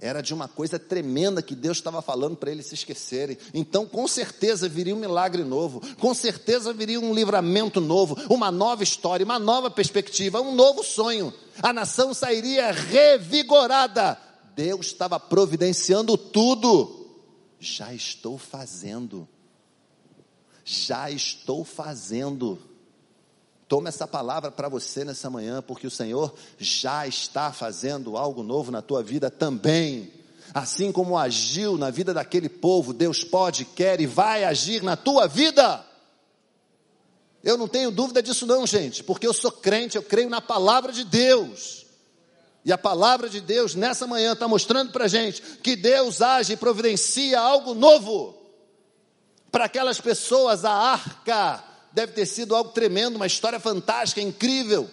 Era 0.00 0.20
de 0.20 0.32
uma 0.32 0.46
coisa 0.46 0.78
tremenda 0.78 1.42
que 1.42 1.56
Deus 1.56 1.78
estava 1.78 2.00
falando 2.00 2.36
para 2.36 2.52
eles 2.52 2.66
se 2.66 2.74
esquecerem. 2.74 3.36
Então, 3.52 3.84
com 3.84 4.06
certeza 4.06 4.68
viria 4.68 4.94
um 4.94 4.98
milagre 4.98 5.42
novo, 5.42 5.82
com 5.96 6.14
certeza 6.14 6.72
viria 6.72 7.00
um 7.00 7.12
livramento 7.12 7.80
novo, 7.80 8.16
uma 8.30 8.48
nova 8.52 8.84
história, 8.84 9.24
uma 9.24 9.40
nova 9.40 9.68
perspectiva, 9.68 10.40
um 10.40 10.54
novo 10.54 10.84
sonho. 10.84 11.34
A 11.60 11.72
nação 11.72 12.14
sairia 12.14 12.70
revigorada. 12.70 14.16
Deus 14.54 14.86
estava 14.86 15.18
providenciando 15.18 16.16
tudo. 16.16 17.06
Já 17.58 17.92
estou 17.92 18.38
fazendo. 18.38 19.26
Já 20.64 21.10
estou 21.10 21.64
fazendo. 21.64 22.56
Toma 23.68 23.90
essa 23.90 24.06
palavra 24.06 24.50
para 24.50 24.66
você 24.66 25.04
nessa 25.04 25.28
manhã, 25.28 25.60
porque 25.60 25.86
o 25.86 25.90
Senhor 25.90 26.34
já 26.58 27.06
está 27.06 27.52
fazendo 27.52 28.16
algo 28.16 28.42
novo 28.42 28.72
na 28.72 28.80
tua 28.80 29.02
vida 29.02 29.30
também. 29.30 30.10
Assim 30.54 30.90
como 30.90 31.18
agiu 31.18 31.76
na 31.76 31.90
vida 31.90 32.14
daquele 32.14 32.48
povo, 32.48 32.94
Deus 32.94 33.22
pode, 33.22 33.66
quer 33.66 34.00
e 34.00 34.06
vai 34.06 34.44
agir 34.44 34.82
na 34.82 34.96
tua 34.96 35.28
vida. 35.28 35.84
Eu 37.44 37.58
não 37.58 37.68
tenho 37.68 37.90
dúvida 37.90 38.22
disso, 38.22 38.46
não, 38.46 38.66
gente, 38.66 39.04
porque 39.04 39.26
eu 39.26 39.34
sou 39.34 39.52
crente, 39.52 39.96
eu 39.96 40.02
creio 40.02 40.30
na 40.30 40.40
palavra 40.40 40.90
de 40.90 41.04
Deus. 41.04 41.84
E 42.64 42.72
a 42.72 42.78
palavra 42.78 43.28
de 43.28 43.42
Deus 43.42 43.74
nessa 43.74 44.06
manhã 44.06 44.32
está 44.32 44.48
mostrando 44.48 44.92
para 44.92 45.06
gente 45.06 45.42
que 45.62 45.76
Deus 45.76 46.22
age 46.22 46.54
e 46.54 46.56
providencia 46.56 47.38
algo 47.38 47.74
novo 47.74 48.34
para 49.52 49.66
aquelas 49.66 50.00
pessoas, 50.00 50.64
a 50.64 50.72
arca 50.72 51.67
deve 51.92 52.12
ter 52.12 52.26
sido 52.26 52.54
algo 52.54 52.70
tremendo, 52.70 53.16
uma 53.16 53.26
história 53.26 53.58
fantástica, 53.58 54.20
incrível. 54.20 54.88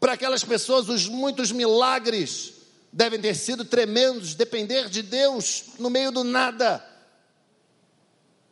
Para 0.00 0.12
aquelas 0.12 0.44
pessoas, 0.44 0.88
os 0.88 1.08
muitos 1.08 1.50
milagres 1.50 2.54
devem 2.92 3.20
ter 3.20 3.34
sido 3.34 3.64
tremendos, 3.64 4.34
depender 4.34 4.88
de 4.88 5.02
Deus 5.02 5.64
no 5.78 5.90
meio 5.90 6.10
do 6.12 6.24
nada. 6.24 6.84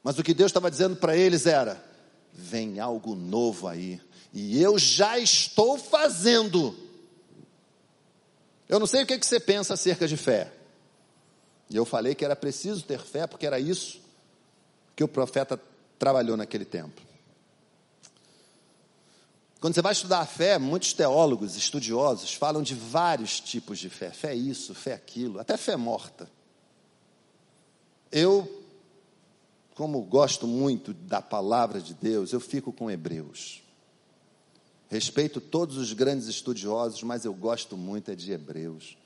Mas 0.03 0.18
o 0.18 0.22
que 0.22 0.35
Deus 0.35 0.51
estava 0.51 0.70
dizendo 0.70 0.96
para 0.96 1.16
eles 1.16 1.46
era: 1.46 1.83
vem 2.33 2.81
algo 2.81 3.14
novo 3.14 3.68
aí, 3.68 4.01
e 4.33 4.61
eu 4.61 4.79
já 4.79 5.18
estou 5.18 5.79
fazendo. 5.79 6.77
Eu 8.68 8.81
não 8.81 8.87
sei 8.87 9.05
o 9.05 9.07
que, 9.07 9.18
que 9.18 9.27
você 9.27 9.38
pensa 9.38 9.75
acerca 9.75 10.09
de 10.09 10.16
fé. 10.16 10.53
E 11.70 11.77
eu 11.77 11.85
falei 11.85 12.14
que 12.14 12.25
era 12.25 12.35
preciso 12.35 12.83
ter 12.85 13.01
fé, 13.01 13.27
porque 13.27 13.46
era 13.46 13.59
isso 13.59 14.01
que 14.94 15.05
o 15.05 15.09
profeta 15.09 15.61
trabalhou 15.99 16.37
naquele 16.37 16.64
tempo. 16.64 17.06
Quando 19.66 19.74
você 19.74 19.83
vai 19.83 19.92
estudar 19.94 20.20
a 20.20 20.26
fé, 20.26 20.61
muitos 20.61 20.92
teólogos, 20.92 21.57
estudiosos, 21.57 22.33
falam 22.33 22.62
de 22.62 22.72
vários 22.72 23.40
tipos 23.40 23.81
de 23.81 23.90
fé. 23.90 24.11
Fé 24.11 24.33
isso, 24.33 24.72
fé 24.76 24.92
aquilo, 24.92 25.40
até 25.40 25.57
fé 25.57 25.74
morta. 25.74 26.31
Eu, 28.12 28.62
como 29.74 30.00
gosto 30.02 30.46
muito 30.46 30.94
da 30.94 31.20
palavra 31.20 31.81
de 31.81 31.94
Deus, 31.94 32.33
eu 32.33 32.38
fico 32.38 32.72
com 32.72 32.88
Hebreus. 32.88 33.61
Respeito 34.88 35.40
todos 35.40 35.76
os 35.79 35.92
grandes 35.92 36.29
estudiosos, 36.29 37.02
mas 37.02 37.24
eu 37.24 37.35
gosto 37.35 37.76
muito 37.76 38.12
é 38.12 38.14
de 38.14 38.31
Hebreus. 38.31 38.96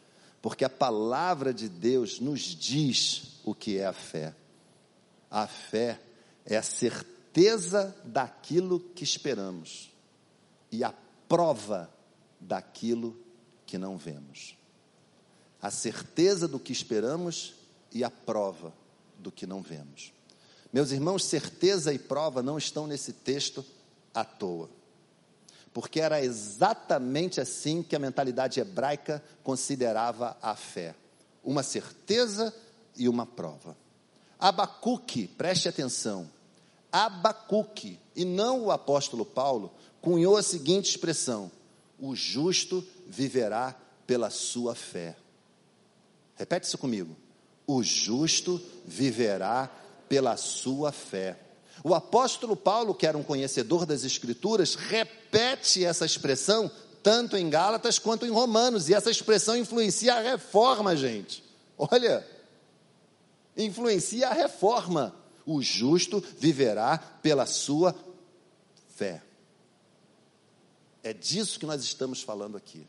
Porque 0.43 0.63
a 0.63 0.69
palavra 0.69 1.55
de 1.55 1.71
Deus 1.71 2.21
nos 2.21 2.43
diz 2.43 3.41
o 3.45 3.55
que 3.55 3.79
é 3.79 3.87
a 3.87 3.95
fé. 3.95 4.35
A 5.31 5.47
fé 5.47 5.99
é 6.45 6.59
a 6.59 6.63
certeza 6.63 7.97
daquilo 8.05 8.79
que 8.79 9.03
esperamos 9.05 9.90
e 10.71 10.85
a 10.85 10.93
prova 11.29 11.91
daquilo 12.39 13.17
que 13.67 13.79
não 13.79 13.97
vemos. 13.97 14.57
A 15.61 15.71
certeza 15.71 16.49
do 16.49 16.59
que 16.59 16.73
esperamos 16.73 17.55
e 17.93 18.03
a 18.03 18.11
prova 18.11 18.73
do 19.19 19.31
que 19.31 19.47
não 19.47 19.63
vemos. 19.63 20.13
Meus 20.73 20.93
irmãos, 20.93 21.25
certeza 21.25 21.93
e 21.93 21.99
prova 21.99 22.43
não 22.43 22.57
estão 22.57 22.87
nesse 22.87 23.13
texto 23.13 23.65
à 24.15 24.25
toa. 24.25 24.71
Porque 25.73 26.01
era 26.01 26.23
exatamente 26.23 27.41
assim 27.41 27.83
que 27.83 27.95
a 27.95 27.99
mentalidade 27.99 28.59
hebraica 28.61 29.23
considerava 29.43 30.37
a 30.41 30.57
fé: 30.57 30.95
uma 31.45 31.63
certeza 31.63 32.55
e 32.97 33.09
uma 33.09 33.27
prova. 33.27 33.77
Abacuque, 34.39 35.29
preste 35.29 35.69
atenção, 35.69 36.29
Abacuque, 36.91 38.01
e 38.17 38.25
não 38.25 38.65
o 38.65 38.71
apóstolo 38.73 39.25
Paulo, 39.25 39.73
cunhou 40.01 40.37
a 40.37 40.43
seguinte 40.43 40.91
expressão: 40.91 41.51
o 41.99 42.15
justo 42.15 42.87
viverá 43.07 43.77
pela 44.07 44.31
sua 44.31 44.75
fé. 44.75 45.17
Repete 46.35 46.67
isso 46.67 46.79
comigo. 46.79 47.17
O 47.67 47.83
justo 47.83 48.61
viverá 48.87 49.71
pela 50.09 50.37
sua 50.37 50.91
fé. 50.91 51.39
O 51.85 51.95
apóstolo 51.95 52.57
Paulo, 52.57 52.95
que 52.95 53.07
era 53.07 53.17
um 53.17 53.23
conhecedor 53.23 53.87
das 53.87 54.05
Escrituras, 54.05 54.75
repete 54.75 55.85
essa 55.85 56.05
expressão 56.05 56.71
tanto 57.03 57.37
em 57.37 57.49
Gálatas 57.49 57.99
quanto 57.99 58.27
em 58.27 58.31
Romanos, 58.31 58.89
e 58.89 58.95
essa 58.95 59.11
expressão 59.11 59.57
influencia 59.57 60.15
a 60.15 60.21
reforma, 60.21 60.95
gente. 60.95 61.43
Olha, 61.79 62.27
influencia 63.57 64.29
a 64.29 64.35
reforma. 64.35 65.15
O 65.47 65.63
justo 65.63 66.23
viverá 66.39 66.99
pela 66.99 67.47
sua 67.47 67.95
fé. 68.95 69.23
É 71.03 71.13
disso 71.13 71.59
que 71.59 71.67
nós 71.67 71.83
estamos 71.83 72.23
falando 72.23 72.57
aqui, 72.57 72.87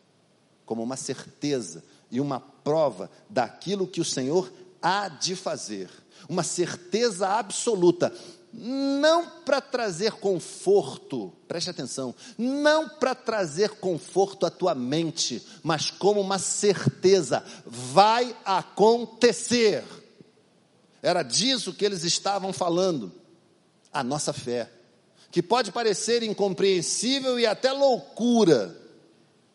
como 0.66 0.84
uma 0.84 0.98
certeza 0.98 1.84
e 2.10 2.20
uma 2.20 2.40
prova 2.40 3.10
daquilo 3.30 3.88
que 3.88 4.02
o 4.02 4.06
Senhor 4.06 4.52
há 4.82 5.08
de 5.08 5.36
fazer, 5.36 5.90
uma 6.28 6.44
certeza 6.44 7.28
absoluta, 7.28 8.14
não 8.54 9.30
para 9.46 9.62
trazer 9.62 10.14
conforto, 10.14 11.32
preste 11.48 11.70
atenção, 11.70 12.14
não 12.38 12.90
para 12.90 13.16
trazer 13.16 13.70
conforto 13.76 14.46
à 14.46 14.50
tua 14.50 14.76
mente, 14.76 15.42
mas 15.64 15.90
como 15.90 16.20
uma 16.20 16.38
certeza, 16.38 17.46
vai 17.66 18.36
acontecer. 18.44 19.86
Era 21.02 21.24
disso 21.24 21.74
que 21.74 21.86
eles 21.86 22.04
estavam 22.04 22.52
falando, 22.52 23.12
a 23.94 24.04
nossa 24.04 24.34
fé 24.34 24.70
que 25.32 25.42
pode 25.42 25.72
parecer 25.72 26.22
incompreensível 26.24 27.40
e 27.40 27.46
até 27.46 27.72
loucura, 27.72 28.76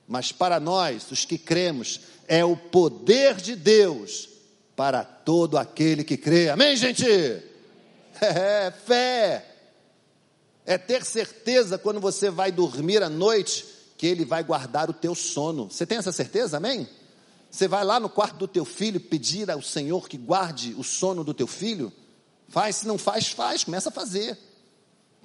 mas 0.09 0.33
para 0.33 0.59
nós, 0.59 1.11
os 1.11 1.25
que 1.27 1.37
cremos, 1.37 2.01
é 2.27 2.43
o 2.45 2.57
poder 2.57 3.35
de 3.35 3.55
Deus 3.55 4.29
para 4.75 5.05
todo 5.05 5.59
aquele 5.59 6.03
que 6.03 6.17
crê. 6.17 6.49
Amém, 6.49 6.75
gente? 6.77 7.07
É, 8.19 8.73
fé. 8.87 9.45
É 10.65 10.79
ter 10.79 11.05
certeza 11.05 11.77
quando 11.77 12.01
você 12.01 12.31
vai 12.31 12.51
dormir 12.51 13.03
à 13.03 13.11
noite 13.11 13.67
que 13.99 14.07
ele 14.07 14.25
vai 14.25 14.43
guardar 14.43 14.89
o 14.89 14.95
teu 14.95 15.15
sono. 15.15 15.71
Você 15.71 15.85
tem 15.85 15.99
essa 15.99 16.13
certeza? 16.13 16.57
Amém? 16.57 16.89
Você 17.51 17.69
vai 17.69 17.85
lá 17.85 18.01
no 18.01 18.09
quarto 18.09 18.37
do 18.37 18.49
teu 18.49 18.65
filho 18.65 18.99
pedir 18.99 19.51
ao 19.51 19.61
Senhor 19.61 20.09
que 20.09 20.17
guarde 20.17 20.75
o 20.79 20.83
sono 20.83 21.23
do 21.23 21.35
teu 21.35 21.47
filho? 21.47 21.93
Faz, 22.49 22.77
se 22.77 22.87
não 22.87 22.97
faz, 22.97 23.29
faz, 23.29 23.65
começa 23.65 23.91
a 23.91 23.93
fazer 23.93 24.39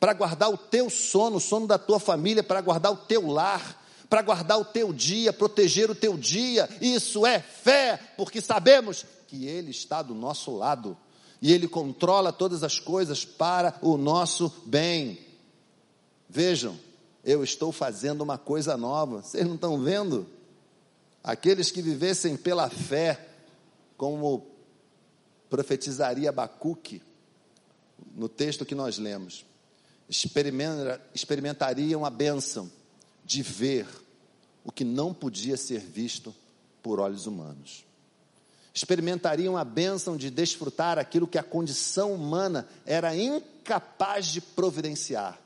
para 0.01 0.13
guardar 0.13 0.49
o 0.49 0.57
teu 0.57 0.89
sono, 0.89 1.37
o 1.37 1.39
sono 1.39 1.67
da 1.67 1.77
tua 1.77 1.99
família, 1.99 2.41
para 2.41 2.59
guardar 2.59 2.91
o 2.91 2.97
teu 2.97 3.27
lar, 3.27 3.79
para 4.09 4.23
guardar 4.23 4.59
o 4.59 4.65
teu 4.65 4.91
dia, 4.91 5.31
proteger 5.31 5.91
o 5.91 5.95
teu 5.95 6.17
dia. 6.17 6.67
Isso 6.81 7.23
é 7.23 7.39
fé, 7.39 7.99
porque 8.17 8.41
sabemos 8.41 9.05
que 9.27 9.45
Ele 9.45 9.69
está 9.69 10.01
do 10.01 10.15
nosso 10.15 10.57
lado 10.57 10.97
e 11.39 11.53
Ele 11.53 11.67
controla 11.67 12.33
todas 12.33 12.63
as 12.63 12.79
coisas 12.79 13.23
para 13.23 13.77
o 13.79 13.95
nosso 13.95 14.51
bem. 14.65 15.19
Vejam, 16.27 16.79
eu 17.23 17.43
estou 17.43 17.71
fazendo 17.71 18.21
uma 18.21 18.39
coisa 18.39 18.75
nova, 18.75 19.21
vocês 19.21 19.45
não 19.45 19.53
estão 19.53 19.79
vendo? 19.79 20.25
Aqueles 21.23 21.69
que 21.69 21.79
vivessem 21.79 22.35
pela 22.35 22.71
fé, 22.71 23.23
como 23.95 24.47
profetizaria 25.47 26.29
Abacuque, 26.29 27.03
no 28.15 28.27
texto 28.27 28.65
que 28.65 28.73
nós 28.73 28.97
lemos, 28.97 29.45
experimentariam 30.12 32.04
a 32.04 32.10
bênção 32.10 32.69
de 33.24 33.41
ver 33.41 33.88
o 34.63 34.71
que 34.71 34.84
não 34.84 35.13
podia 35.13 35.56
ser 35.56 35.80
visto 35.80 36.36
por 36.84 37.00
olhos 37.00 37.26
humanos. 37.26 37.86
Experimentariam 38.74 39.58
a 39.58 39.63
bênção 39.63 40.15
de 40.15 40.30
desfrutar 40.30 40.97
aquilo 41.00 41.28
que 41.28 41.38
a 41.38 41.43
condição 41.43 42.13
humana 42.13 42.67
era 42.86 43.15
incapaz 43.15 44.28
de 44.28 44.41
providenciar. 44.41 45.39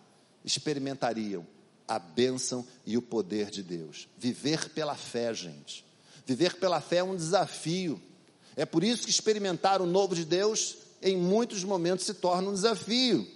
Experimentariam 0.43 1.45
a 1.87 1.97
bênção 1.97 2.65
e 2.85 2.97
o 2.97 3.01
poder 3.01 3.49
de 3.49 3.63
Deus. 3.63 4.07
Viver 4.17 4.69
pela 4.69 4.95
fé, 4.95 5.33
gente. 5.33 5.85
Viver 6.25 6.55
pela 6.55 6.81
fé 6.81 6.97
é 6.97 7.03
um 7.03 7.15
desafio. 7.15 8.01
É 8.55 8.65
por 8.65 8.83
isso 8.83 9.03
que 9.03 9.09
experimentar 9.11 9.81
o 9.81 9.85
novo 9.85 10.15
de 10.15 10.25
Deus, 10.25 10.77
em 11.01 11.17
muitos 11.17 11.63
momentos, 11.63 12.05
se 12.05 12.13
torna 12.15 12.49
um 12.49 12.53
desafio. 12.53 13.27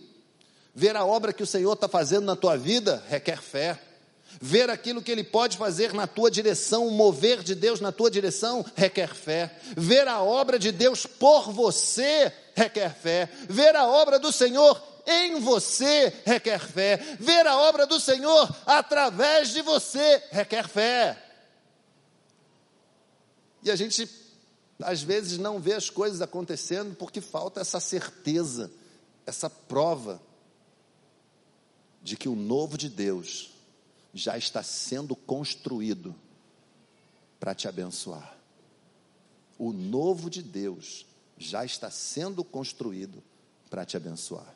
Ver 0.79 0.95
a 0.95 1.03
obra 1.03 1.33
que 1.33 1.43
o 1.43 1.45
Senhor 1.45 1.73
está 1.73 1.89
fazendo 1.89 2.23
na 2.23 2.37
tua 2.37 2.55
vida 2.55 3.03
requer 3.09 3.41
fé. 3.41 3.77
Ver 4.39 4.69
aquilo 4.69 5.01
que 5.01 5.11
Ele 5.11 5.25
pode 5.25 5.57
fazer 5.57 5.93
na 5.93 6.07
tua 6.07 6.31
direção, 6.31 6.87
o 6.87 6.91
mover 6.91 7.43
de 7.43 7.53
Deus 7.53 7.81
na 7.81 7.91
tua 7.91 8.09
direção, 8.09 8.65
requer 8.77 9.13
fé. 9.13 9.53
Ver 9.75 10.07
a 10.07 10.21
obra 10.21 10.57
de 10.57 10.71
Deus 10.71 11.05
por 11.05 11.51
você, 11.51 12.31
requer 12.55 12.95
fé. 12.95 13.29
Ver 13.49 13.75
a 13.75 13.89
obra 13.89 14.19
do 14.19 14.31
Senhor 14.31 14.81
em 15.05 15.41
você, 15.41 16.13
requer 16.25 16.61
fé. 16.61 16.95
Ver 17.19 17.45
a 17.45 17.57
obra 17.57 17.85
do 17.85 17.99
Senhor 17.99 18.49
através 18.65 19.49
de 19.49 19.61
você, 19.61 20.23
requer 20.31 20.65
fé. 20.65 21.21
E 23.61 23.69
a 23.69 23.75
gente, 23.75 24.09
às 24.81 25.01
vezes, 25.01 25.37
não 25.37 25.59
vê 25.59 25.73
as 25.73 25.89
coisas 25.89 26.21
acontecendo 26.21 26.95
porque 26.95 27.19
falta 27.19 27.59
essa 27.59 27.81
certeza, 27.81 28.71
essa 29.25 29.49
prova 29.49 30.28
de 32.01 32.15
que 32.15 32.29
o 32.29 32.35
novo 32.35 32.77
de 32.77 32.89
Deus 32.89 33.51
já 34.13 34.37
está 34.37 34.63
sendo 34.63 35.15
construído 35.15 36.15
para 37.39 37.53
te 37.53 37.67
abençoar. 37.67 38.37
O 39.57 39.71
novo 39.71 40.29
de 40.29 40.41
Deus 40.41 41.05
já 41.37 41.63
está 41.63 41.89
sendo 41.89 42.43
construído 42.43 43.23
para 43.69 43.85
te 43.85 43.95
abençoar. 43.95 44.55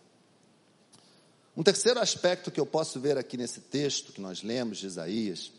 Um 1.55 1.61
terceiro 1.61 1.99
aspecto 1.99 2.49
que 2.49 2.59
eu 2.59 2.65
posso 2.65 2.99
ver 2.99 3.17
aqui 3.17 3.37
nesse 3.37 3.61
texto 3.61 4.11
que 4.11 4.21
nós 4.21 4.41
lemos 4.41 4.79
de 4.79 4.87
Isaías 4.87 5.51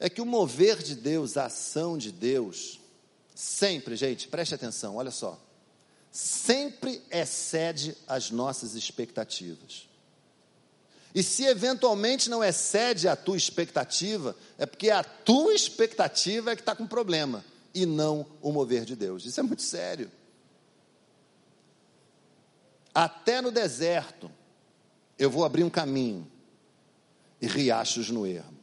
é 0.00 0.08
que 0.08 0.20
o 0.20 0.26
mover 0.26 0.82
de 0.82 0.96
Deus, 0.96 1.36
a 1.36 1.46
ação 1.46 1.98
de 1.98 2.10
Deus, 2.10 2.80
sempre, 3.34 3.94
gente, 3.94 4.26
preste 4.26 4.54
atenção, 4.54 4.96
olha 4.96 5.10
só, 5.10 5.40
sempre 6.10 7.00
excede 7.10 7.96
as 8.08 8.30
nossas 8.30 8.74
expectativas. 8.74 9.86
E 11.14 11.22
se 11.22 11.44
eventualmente 11.44 12.30
não 12.30 12.42
excede 12.42 13.06
a 13.06 13.14
tua 13.14 13.36
expectativa, 13.36 14.34
é 14.56 14.64
porque 14.64 14.90
a 14.90 15.04
tua 15.04 15.52
expectativa 15.52 16.52
é 16.52 16.56
que 16.56 16.62
está 16.62 16.74
com 16.74 16.86
problema, 16.86 17.44
e 17.74 17.84
não 17.84 18.26
o 18.40 18.52
mover 18.52 18.84
de 18.84 18.96
Deus. 18.96 19.24
Isso 19.24 19.40
é 19.40 19.42
muito 19.42 19.62
sério. 19.62 20.10
Até 22.94 23.40
no 23.40 23.50
deserto, 23.50 24.30
eu 25.18 25.30
vou 25.30 25.44
abrir 25.44 25.64
um 25.64 25.70
caminho 25.70 26.30
e 27.40 27.46
riachos 27.46 28.10
no 28.10 28.26
ermo. 28.26 28.58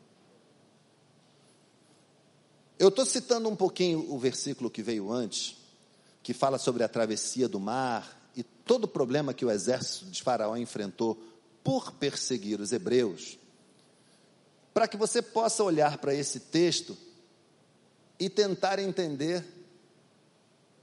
Eu 2.78 2.90
estou 2.90 3.06
citando 3.06 3.50
um 3.50 3.56
pouquinho 3.56 4.12
o 4.12 4.18
versículo 4.18 4.70
que 4.70 4.82
veio 4.82 5.12
antes, 5.12 5.58
que 6.24 6.34
fala 6.34 6.58
sobre 6.58 6.84
a 6.84 6.88
travessia 6.88 7.48
do 7.48 7.60
mar 7.60 8.18
e 8.36 8.44
todo 8.44 8.86
o 8.86 8.88
problema 8.88 9.34
que 9.34 9.44
o 9.44 9.52
exército 9.52 10.06
de 10.06 10.22
Faraó 10.24 10.56
enfrentou 10.56 11.22
por 11.64 11.92
perseguir 11.94 12.60
os 12.60 12.72
hebreus, 12.72 13.38
para 14.74 14.88
que 14.88 14.98
você 14.98 15.22
possa 15.22 15.64
olhar 15.64 15.98
para 15.98 16.14
esse 16.14 16.40
texto 16.40 16.98
e 18.20 18.30
tentar 18.30 18.80
entender 18.80 19.46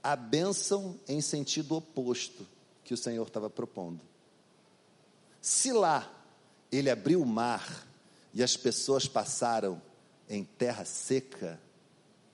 a 0.03 0.15
bênção 0.15 0.99
em 1.09 1.21
sentido 1.21 1.77
oposto 1.77 2.47
que 2.85 2.95
o 2.95 2.97
Senhor 2.97 3.27
estava 3.27 3.51
propondo. 3.51 4.01
Se 5.43 5.73
lá 5.73 6.11
ele 6.71 6.91
abriu 6.91 7.21
o 7.21 7.27
mar 7.27 7.87
e 8.33 8.43
as 8.43 8.57
pessoas 8.57 9.09
passaram 9.09 9.81
em 10.29 10.45
terra 10.45 10.85
seca, 10.85 11.61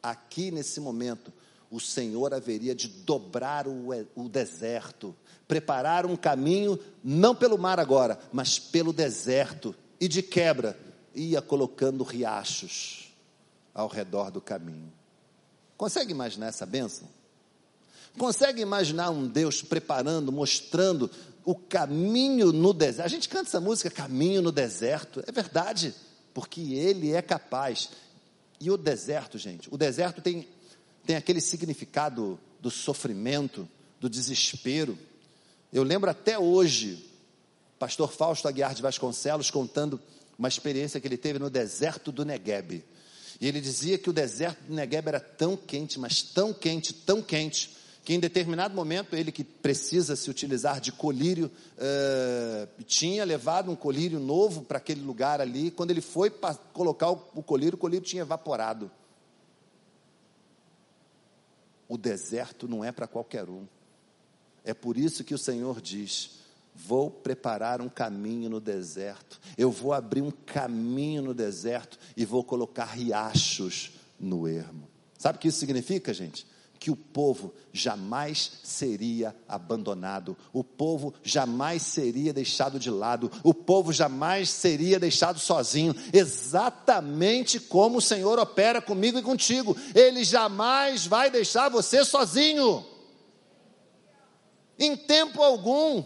aqui 0.02 0.50
nesse 0.50 0.80
momento, 0.80 1.32
o 1.72 1.80
Senhor 1.80 2.34
haveria 2.34 2.74
de 2.74 2.86
dobrar 2.86 3.66
o, 3.66 3.88
o 4.14 4.28
deserto, 4.28 5.16
preparar 5.48 6.04
um 6.04 6.14
caminho, 6.14 6.78
não 7.02 7.34
pelo 7.34 7.56
mar 7.56 7.80
agora, 7.80 8.20
mas 8.30 8.58
pelo 8.58 8.92
deserto, 8.92 9.74
e 9.98 10.06
de 10.06 10.22
quebra, 10.22 10.78
ia 11.14 11.40
colocando 11.40 12.04
riachos 12.04 13.14
ao 13.72 13.88
redor 13.88 14.30
do 14.30 14.40
caminho. 14.40 14.92
Consegue 15.78 16.12
imaginar 16.12 16.48
essa 16.48 16.66
bênção? 16.66 17.08
Consegue 18.18 18.60
imaginar 18.60 19.08
um 19.08 19.26
Deus 19.26 19.62
preparando, 19.62 20.30
mostrando 20.30 21.10
o 21.42 21.54
caminho 21.54 22.52
no 22.52 22.74
deserto? 22.74 23.06
A 23.06 23.08
gente 23.08 23.30
canta 23.30 23.48
essa 23.48 23.60
música, 23.60 23.90
Caminho 23.90 24.42
no 24.42 24.52
Deserto, 24.52 25.24
é 25.26 25.32
verdade, 25.32 25.94
porque 26.34 26.60
Ele 26.74 27.12
é 27.12 27.22
capaz. 27.22 27.88
E 28.60 28.70
o 28.70 28.76
deserto, 28.76 29.38
gente, 29.38 29.72
o 29.72 29.78
deserto 29.78 30.20
tem, 30.20 30.46
tem 31.06 31.16
aquele 31.16 31.40
significado 31.40 32.38
do 32.60 32.70
sofrimento, 32.70 33.68
do 34.00 34.08
desespero. 34.08 34.98
Eu 35.72 35.82
lembro 35.82 36.10
até 36.10 36.38
hoje, 36.38 37.04
pastor 37.78 38.12
Fausto 38.12 38.46
Aguiar 38.48 38.74
de 38.74 38.82
Vasconcelos 38.82 39.50
contando 39.50 40.00
uma 40.38 40.48
experiência 40.48 41.00
que 41.00 41.06
ele 41.06 41.16
teve 41.16 41.38
no 41.38 41.50
deserto 41.50 42.10
do 42.10 42.24
Negueb. 42.24 42.84
E 43.40 43.46
ele 43.46 43.60
dizia 43.60 43.98
que 43.98 44.10
o 44.10 44.12
deserto 44.12 44.62
do 44.64 44.74
Negueb 44.74 45.08
era 45.08 45.20
tão 45.20 45.56
quente, 45.56 45.98
mas 45.98 46.22
tão 46.22 46.52
quente, 46.52 46.92
tão 46.92 47.20
quente, 47.20 47.70
que 48.04 48.14
em 48.14 48.20
determinado 48.20 48.74
momento 48.74 49.14
ele 49.14 49.30
que 49.30 49.44
precisa 49.44 50.16
se 50.16 50.28
utilizar 50.30 50.80
de 50.80 50.92
colírio, 50.92 51.50
uh, 51.76 52.84
tinha 52.84 53.24
levado 53.24 53.70
um 53.70 53.76
colírio 53.76 54.18
novo 54.18 54.62
para 54.62 54.78
aquele 54.78 55.00
lugar 55.00 55.40
ali, 55.40 55.70
quando 55.70 55.90
ele 55.90 56.00
foi 56.00 56.30
colocar 56.72 57.10
o 57.10 57.42
colírio, 57.42 57.76
o 57.76 57.78
colírio 57.78 58.06
tinha 58.06 58.22
evaporado. 58.22 58.90
O 61.92 61.98
deserto 61.98 62.66
não 62.66 62.82
é 62.82 62.90
para 62.90 63.06
qualquer 63.06 63.50
um. 63.50 63.66
É 64.64 64.72
por 64.72 64.96
isso 64.96 65.22
que 65.22 65.34
o 65.34 65.38
Senhor 65.38 65.78
diz: 65.78 66.38
Vou 66.74 67.10
preparar 67.10 67.82
um 67.82 67.88
caminho 67.90 68.48
no 68.48 68.60
deserto, 68.60 69.38
eu 69.58 69.70
vou 69.70 69.92
abrir 69.92 70.22
um 70.22 70.30
caminho 70.30 71.20
no 71.20 71.34
deserto 71.34 71.98
e 72.16 72.24
vou 72.24 72.42
colocar 72.42 72.86
riachos 72.86 73.92
no 74.18 74.48
ermo. 74.48 74.88
Sabe 75.18 75.36
o 75.36 75.38
que 75.38 75.48
isso 75.48 75.58
significa, 75.58 76.14
gente? 76.14 76.46
Que 76.82 76.90
o 76.90 76.96
povo 76.96 77.54
jamais 77.72 78.54
seria 78.64 79.36
abandonado, 79.46 80.36
o 80.52 80.64
povo 80.64 81.14
jamais 81.22 81.80
seria 81.82 82.32
deixado 82.32 82.76
de 82.76 82.90
lado, 82.90 83.30
o 83.44 83.54
povo 83.54 83.92
jamais 83.92 84.50
seria 84.50 84.98
deixado 84.98 85.38
sozinho, 85.38 85.94
exatamente 86.12 87.60
como 87.60 87.98
o 87.98 88.02
Senhor 88.02 88.36
opera 88.36 88.82
comigo 88.82 89.16
e 89.16 89.22
contigo, 89.22 89.76
Ele 89.94 90.24
jamais 90.24 91.06
vai 91.06 91.30
deixar 91.30 91.68
você 91.68 92.04
sozinho 92.04 92.84
em 94.76 94.96
tempo 94.96 95.40
algum. 95.40 96.02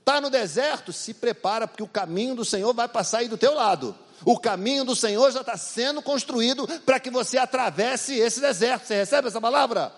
Está 0.00 0.22
no 0.22 0.30
deserto, 0.30 0.90
se 0.90 1.12
prepara, 1.12 1.68
porque 1.68 1.82
o 1.82 1.86
caminho 1.86 2.34
do 2.34 2.46
Senhor 2.46 2.72
vai 2.72 2.88
passar 2.88 3.18
aí 3.18 3.28
do 3.28 3.36
teu 3.36 3.52
lado. 3.52 3.94
O 4.24 4.38
caminho 4.38 4.84
do 4.84 4.94
Senhor 4.94 5.30
já 5.32 5.40
está 5.40 5.56
sendo 5.56 6.00
construído 6.00 6.66
para 6.86 7.00
que 7.00 7.10
você 7.10 7.38
atravesse 7.38 8.14
esse 8.14 8.40
deserto. 8.40 8.86
Você 8.86 8.94
recebe 8.94 9.28
essa 9.28 9.40
palavra? 9.40 9.92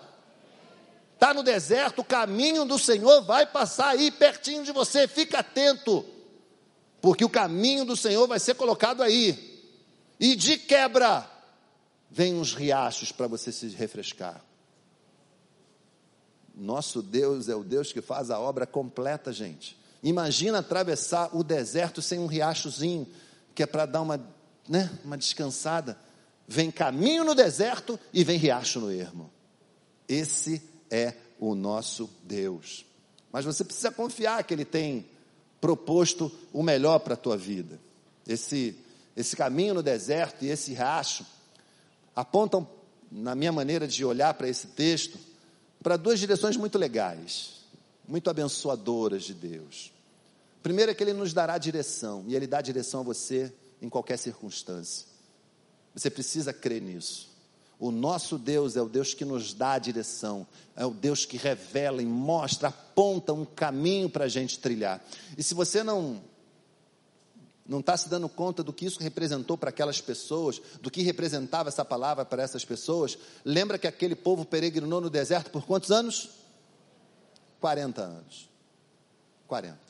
Está 1.13 1.33
no 1.33 1.43
deserto, 1.43 1.99
o 1.99 2.05
caminho 2.05 2.65
do 2.65 2.77
Senhor 2.77 3.21
vai 3.23 3.45
passar 3.45 3.89
aí 3.89 4.11
pertinho 4.11 4.63
de 4.63 4.71
você. 4.71 5.07
Fica 5.07 5.39
atento, 5.39 6.05
porque 7.01 7.23
o 7.23 7.29
caminho 7.29 7.85
do 7.85 7.95
Senhor 7.95 8.27
vai 8.27 8.39
ser 8.39 8.55
colocado 8.55 9.01
aí. 9.01 9.63
E 10.19 10.35
de 10.35 10.57
quebra, 10.57 11.29
vem 12.09 12.35
uns 12.35 12.53
riachos 12.53 13.11
para 13.11 13.27
você 13.27 13.51
se 13.51 13.67
refrescar. 13.69 14.43
Nosso 16.53 17.01
Deus 17.01 17.49
é 17.49 17.55
o 17.55 17.63
Deus 17.63 17.91
que 17.91 18.01
faz 18.01 18.31
a 18.31 18.39
obra 18.39 18.65
completa, 18.65 19.31
gente. 19.31 19.77
Imagina 20.01 20.59
atravessar 20.59 21.35
o 21.35 21.43
deserto 21.43 22.01
sem 22.01 22.19
um 22.19 22.27
riachozinho, 22.27 23.07
que 23.55 23.63
é 23.63 23.65
para 23.65 23.85
dar 23.85 24.01
uma, 24.01 24.19
né, 24.67 24.91
uma 25.03 25.17
descansada. 25.17 25.97
Vem 26.47 26.69
caminho 26.69 27.23
no 27.23 27.33
deserto 27.33 27.97
e 28.13 28.23
vem 28.23 28.37
riacho 28.37 28.79
no 28.81 28.91
ermo. 28.91 29.31
Esse 30.07 30.61
é 30.91 31.15
o 31.39 31.55
nosso 31.55 32.09
Deus. 32.23 32.85
Mas 33.31 33.45
você 33.45 33.63
precisa 33.63 33.89
confiar 33.89 34.43
que 34.43 34.53
Ele 34.53 34.65
tem 34.65 35.07
proposto 35.59 36.31
o 36.53 36.61
melhor 36.61 36.99
para 36.99 37.15
a 37.15 37.17
tua 37.17 37.37
vida. 37.37 37.79
Esse, 38.27 38.77
esse 39.15 39.35
caminho 39.35 39.73
no 39.73 39.81
deserto 39.81 40.43
e 40.45 40.49
esse 40.49 40.73
riacho 40.73 41.25
apontam, 42.15 42.67
na 43.11 43.33
minha 43.33 43.51
maneira 43.51 43.87
de 43.87 44.03
olhar 44.03 44.33
para 44.33 44.47
esse 44.47 44.67
texto, 44.67 45.17
para 45.81 45.97
duas 45.97 46.19
direções 46.19 46.57
muito 46.57 46.77
legais, 46.77 47.61
muito 48.07 48.29
abençoadoras 48.29 49.23
de 49.23 49.33
Deus. 49.33 49.94
Primeiro 50.65 50.91
é 50.91 50.95
que 50.95 51.03
Ele 51.03 51.13
nos 51.13 51.31
dará 51.31 51.59
direção, 51.59 52.25
e 52.27 52.35
Ele 52.35 52.47
dá 52.47 52.59
direção 52.59 53.01
a 53.01 53.03
você 53.03 53.53
em 53.79 53.87
qualquer 53.87 54.17
circunstância. 54.17 55.05
Você 55.93 56.09
precisa 56.09 56.51
crer 56.51 56.81
nisso. 56.81 57.29
O 57.77 57.91
nosso 57.91 58.35
Deus 58.35 58.75
é 58.75 58.81
o 58.81 58.89
Deus 58.89 59.13
que 59.13 59.23
nos 59.23 59.53
dá 59.53 59.73
a 59.73 59.77
direção, 59.77 60.47
é 60.75 60.83
o 60.83 60.89
Deus 60.89 61.23
que 61.23 61.37
revela 61.37 62.01
e 62.01 62.05
mostra, 62.07 62.69
aponta 62.69 63.31
um 63.31 63.45
caminho 63.45 64.09
para 64.09 64.25
a 64.25 64.27
gente 64.27 64.57
trilhar. 64.57 65.05
E 65.37 65.43
se 65.43 65.53
você 65.53 65.83
não 65.83 66.19
não 67.63 67.79
está 67.79 67.95
se 67.95 68.09
dando 68.09 68.27
conta 68.27 68.63
do 68.63 68.73
que 68.73 68.87
isso 68.87 68.99
representou 68.99 69.59
para 69.59 69.69
aquelas 69.69 70.01
pessoas, 70.01 70.59
do 70.81 70.89
que 70.89 71.03
representava 71.03 71.69
essa 71.69 71.85
palavra 71.85 72.25
para 72.25 72.41
essas 72.41 72.65
pessoas. 72.65 73.19
Lembra 73.43 73.77
que 73.77 73.85
aquele 73.85 74.15
povo 74.15 74.43
peregrinou 74.45 74.99
no 74.99 75.11
deserto 75.11 75.51
por 75.51 75.63
quantos 75.63 75.91
anos? 75.91 76.31
40 77.59 78.01
anos. 78.01 78.49
40. 79.47 79.84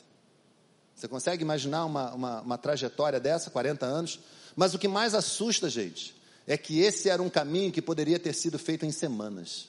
Você 0.95 1.07
consegue 1.07 1.43
imaginar 1.43 1.85
uma, 1.85 2.13
uma, 2.13 2.41
uma 2.41 2.57
trajetória 2.57 3.19
dessa, 3.19 3.49
40 3.49 3.85
anos? 3.85 4.19
Mas 4.55 4.73
o 4.73 4.79
que 4.79 4.87
mais 4.87 5.13
assusta, 5.13 5.69
gente, 5.69 6.15
é 6.47 6.57
que 6.57 6.79
esse 6.79 7.09
era 7.09 7.21
um 7.21 7.29
caminho 7.29 7.71
que 7.71 7.81
poderia 7.81 8.17
ter 8.17 8.33
sido 8.33 8.57
feito 8.57 8.85
em 8.85 8.91
semanas. 8.91 9.67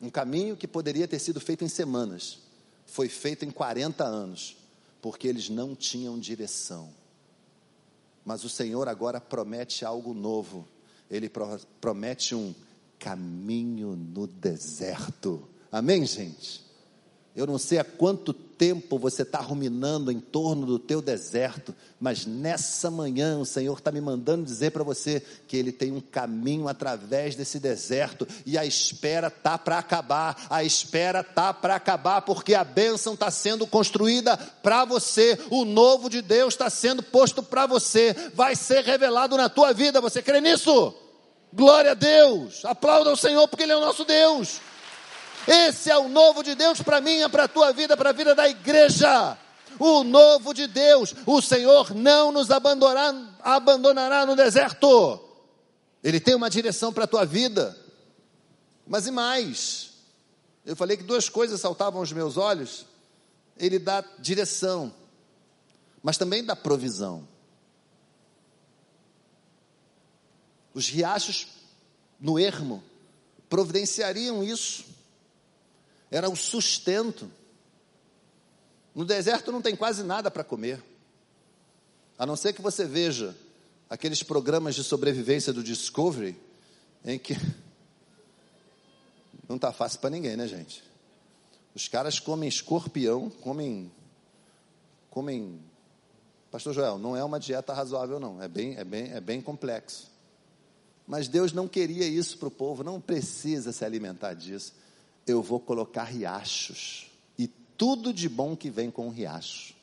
Um 0.00 0.10
caminho 0.10 0.56
que 0.56 0.68
poderia 0.68 1.08
ter 1.08 1.18
sido 1.18 1.40
feito 1.40 1.64
em 1.64 1.68
semanas, 1.68 2.38
foi 2.86 3.08
feito 3.08 3.44
em 3.44 3.50
40 3.50 4.04
anos, 4.04 4.56
porque 5.02 5.26
eles 5.26 5.48
não 5.48 5.74
tinham 5.74 6.16
direção. 6.18 6.90
Mas 8.24 8.44
o 8.44 8.48
Senhor 8.48 8.88
agora 8.88 9.20
promete 9.20 9.84
algo 9.84 10.14
novo. 10.14 10.68
Ele 11.10 11.28
promete 11.80 12.34
um 12.34 12.54
caminho 12.98 13.96
no 13.96 14.26
deserto. 14.26 15.48
Amém, 15.72 16.04
gente? 16.04 16.67
Eu 17.38 17.46
não 17.46 17.56
sei 17.56 17.78
há 17.78 17.84
quanto 17.84 18.32
tempo 18.32 18.98
você 18.98 19.22
está 19.22 19.38
ruminando 19.38 20.10
em 20.10 20.18
torno 20.18 20.66
do 20.66 20.76
teu 20.76 21.00
deserto, 21.00 21.72
mas 22.00 22.26
nessa 22.26 22.90
manhã 22.90 23.38
o 23.38 23.46
Senhor 23.46 23.78
está 23.78 23.92
me 23.92 24.00
mandando 24.00 24.44
dizer 24.44 24.72
para 24.72 24.82
você 24.82 25.22
que 25.46 25.56
Ele 25.56 25.70
tem 25.70 25.92
um 25.92 26.00
caminho 26.00 26.66
através 26.66 27.36
desse 27.36 27.60
deserto 27.60 28.26
e 28.44 28.58
a 28.58 28.66
espera 28.66 29.30
tá 29.30 29.56
para 29.56 29.78
acabar, 29.78 30.48
a 30.50 30.64
espera 30.64 31.22
tá 31.22 31.54
para 31.54 31.76
acabar 31.76 32.22
porque 32.22 32.54
a 32.54 32.64
bênção 32.64 33.14
está 33.14 33.30
sendo 33.30 33.68
construída 33.68 34.36
para 34.36 34.84
você, 34.84 35.38
o 35.48 35.64
novo 35.64 36.10
de 36.10 36.20
Deus 36.20 36.54
está 36.54 36.68
sendo 36.68 37.04
posto 37.04 37.40
para 37.40 37.68
você, 37.68 38.16
vai 38.34 38.56
ser 38.56 38.82
revelado 38.82 39.36
na 39.36 39.48
tua 39.48 39.72
vida. 39.72 40.00
Você 40.00 40.20
crê 40.20 40.40
nisso? 40.40 40.92
Glória 41.52 41.92
a 41.92 41.94
Deus! 41.94 42.64
Aplauda 42.64 43.12
o 43.12 43.16
Senhor 43.16 43.46
porque 43.46 43.62
Ele 43.62 43.72
é 43.72 43.76
o 43.76 43.80
nosso 43.80 44.04
Deus. 44.04 44.60
Esse 45.48 45.90
é 45.90 45.96
o 45.96 46.08
novo 46.08 46.42
de 46.42 46.54
Deus 46.54 46.82
para 46.82 47.00
mim, 47.00 47.26
para 47.30 47.44
a 47.44 47.48
tua 47.48 47.72
vida, 47.72 47.96
para 47.96 48.10
a 48.10 48.12
vida 48.12 48.34
da 48.34 48.46
igreja. 48.46 49.38
O 49.78 50.04
novo 50.04 50.52
de 50.52 50.66
Deus, 50.66 51.14
o 51.24 51.40
Senhor 51.40 51.94
não 51.94 52.30
nos 52.30 52.50
abandonará, 52.50 53.14
abandonará 53.40 54.26
no 54.26 54.36
deserto. 54.36 55.18
Ele 56.04 56.20
tem 56.20 56.34
uma 56.34 56.50
direção 56.50 56.92
para 56.92 57.04
a 57.04 57.06
tua 57.06 57.24
vida. 57.24 57.74
Mas 58.86 59.06
e 59.06 59.10
mais? 59.10 59.94
Eu 60.66 60.76
falei 60.76 60.98
que 60.98 61.02
duas 61.02 61.30
coisas 61.30 61.58
saltavam 61.58 62.00
aos 62.00 62.12
meus 62.12 62.36
olhos. 62.36 62.84
Ele 63.56 63.78
dá 63.78 64.04
direção, 64.18 64.94
mas 66.02 66.18
também 66.18 66.44
dá 66.44 66.54
provisão. 66.54 67.26
Os 70.74 70.88
riachos 70.88 71.48
no 72.20 72.38
ermo 72.38 72.84
providenciariam 73.48 74.44
isso 74.44 74.97
era 76.10 76.28
o 76.28 76.36
sustento. 76.36 77.30
No 78.94 79.04
deserto 79.04 79.52
não 79.52 79.62
tem 79.62 79.76
quase 79.76 80.02
nada 80.02 80.30
para 80.30 80.42
comer, 80.42 80.82
a 82.18 82.26
não 82.26 82.36
ser 82.36 82.52
que 82.52 82.62
você 82.62 82.84
veja 82.84 83.36
aqueles 83.88 84.22
programas 84.22 84.74
de 84.74 84.82
sobrevivência 84.82 85.52
do 85.52 85.62
Discovery, 85.62 86.36
em 87.04 87.18
que 87.18 87.34
não 89.48 89.56
está 89.56 89.72
fácil 89.72 90.00
para 90.00 90.10
ninguém, 90.10 90.36
né, 90.36 90.46
gente? 90.48 90.82
Os 91.74 91.86
caras 91.86 92.18
comem 92.18 92.48
escorpião, 92.48 93.30
comem, 93.30 93.90
comem. 95.10 95.60
Pastor 96.50 96.74
Joel, 96.74 96.98
não 96.98 97.16
é 97.16 97.22
uma 97.22 97.38
dieta 97.38 97.72
razoável, 97.72 98.18
não. 98.18 98.42
É 98.42 98.48
bem, 98.48 98.76
é 98.76 98.84
bem, 98.84 99.12
é 99.12 99.20
bem 99.20 99.40
complexo. 99.40 100.10
Mas 101.06 101.28
Deus 101.28 101.52
não 101.52 101.68
queria 101.68 102.06
isso 102.06 102.36
para 102.36 102.48
o 102.48 102.50
povo. 102.50 102.82
Não 102.82 103.00
precisa 103.00 103.72
se 103.72 103.84
alimentar 103.84 104.34
disso 104.34 104.74
eu 105.32 105.42
vou 105.42 105.60
colocar 105.60 106.04
riachos 106.04 107.10
e 107.38 107.46
tudo 107.46 108.12
de 108.12 108.28
bom 108.28 108.56
que 108.56 108.70
vem 108.70 108.90
com 108.90 109.08
o 109.08 109.10
riacho. 109.10 109.74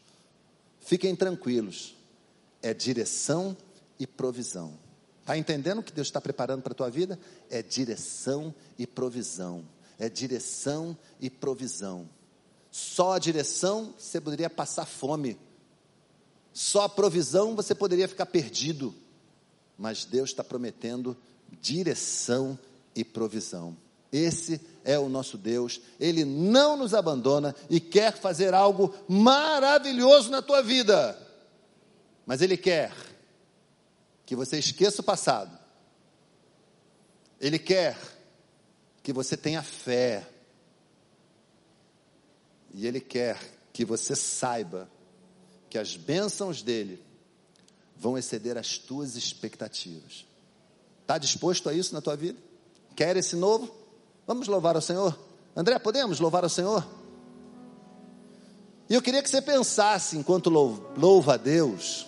Fiquem 0.79 1.15
tranquilos, 1.15 1.95
é 2.61 2.73
direção 2.73 3.55
e 3.99 4.05
provisão. 4.05 4.77
Está 5.21 5.37
entendendo 5.37 5.79
o 5.79 5.83
que 5.83 5.91
Deus 5.91 6.07
está 6.07 6.21
preparando 6.21 6.61
para 6.61 6.73
a 6.73 6.75
tua 6.75 6.89
vida? 6.89 7.19
É 7.49 7.63
direção 7.63 8.53
e 8.77 8.85
provisão. 8.85 9.65
É 9.97 10.07
direção 10.07 10.95
e 11.19 11.29
provisão. 11.29 12.07
Só 12.69 13.13
a 13.13 13.19
direção 13.19 13.93
você 13.97 14.21
poderia 14.21 14.49
passar 14.49 14.85
fome. 14.85 15.39
Só 16.53 16.83
a 16.83 16.89
provisão 16.89 17.55
você 17.55 17.73
poderia 17.73 18.07
ficar 18.07 18.27
perdido. 18.27 18.93
Mas 19.77 20.05
Deus 20.05 20.29
está 20.29 20.43
prometendo 20.43 21.17
direção 21.59 22.59
e 22.95 23.03
provisão. 23.03 23.75
Esse 24.15 24.61
é 24.85 24.97
o 24.97 25.09
nosso 25.09 25.37
Deus, 25.37 25.81
Ele 25.99 26.23
não 26.23 26.77
nos 26.77 26.93
abandona 26.93 27.53
e 27.69 27.81
quer 27.81 28.17
fazer 28.17 28.53
algo 28.53 28.95
maravilhoso 29.09 30.31
na 30.31 30.41
tua 30.41 30.61
vida. 30.61 31.19
Mas 32.25 32.41
Ele 32.41 32.55
quer 32.55 32.93
que 34.25 34.33
você 34.33 34.57
esqueça 34.57 35.01
o 35.01 35.03
passado. 35.03 35.59
Ele 37.41 37.59
quer 37.59 37.97
que 39.03 39.11
você 39.11 39.35
tenha 39.35 39.61
fé. 39.61 40.25
E 42.73 42.87
Ele 42.87 43.01
quer 43.01 43.37
que 43.73 43.83
você 43.83 44.15
saiba 44.15 44.89
que 45.69 45.77
as 45.77 45.97
bênçãos 45.97 46.61
dele 46.63 47.03
vão 47.97 48.17
exceder 48.17 48.57
as 48.57 48.77
tuas 48.77 49.17
expectativas. 49.17 50.25
Está 51.01 51.17
disposto 51.17 51.67
a 51.67 51.73
isso 51.73 51.93
na 51.93 51.99
tua 51.99 52.15
vida? 52.15 52.39
Quer 52.95 53.17
esse 53.17 53.35
novo? 53.35 53.84
Vamos 54.27 54.47
louvar 54.47 54.75
ao 54.75 54.81
Senhor? 54.81 55.17
André, 55.55 55.77
podemos 55.79 56.19
louvar 56.19 56.43
ao 56.43 56.49
Senhor? 56.49 56.85
E 58.89 58.93
eu 58.93 59.01
queria 59.01 59.21
que 59.21 59.29
você 59.29 59.41
pensasse, 59.41 60.17
enquanto 60.17 60.49
louva 60.49 61.33
a 61.33 61.37
Deus, 61.37 62.05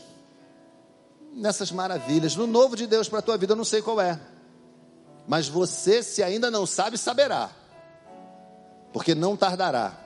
nessas 1.33 1.71
maravilhas, 1.71 2.35
no 2.35 2.45
novo 2.45 2.75
de 2.75 2.85
Deus 2.85 3.07
para 3.09 3.19
a 3.19 3.21
tua 3.21 3.37
vida, 3.37 3.53
eu 3.53 3.57
não 3.57 3.63
sei 3.63 3.81
qual 3.81 3.99
é. 4.01 4.19
Mas 5.27 5.47
você, 5.47 6.01
se 6.03 6.23
ainda 6.23 6.49
não 6.51 6.65
sabe, 6.65 6.97
saberá. 6.97 7.51
Porque 8.93 9.13
não 9.13 9.35
tardará. 9.35 9.97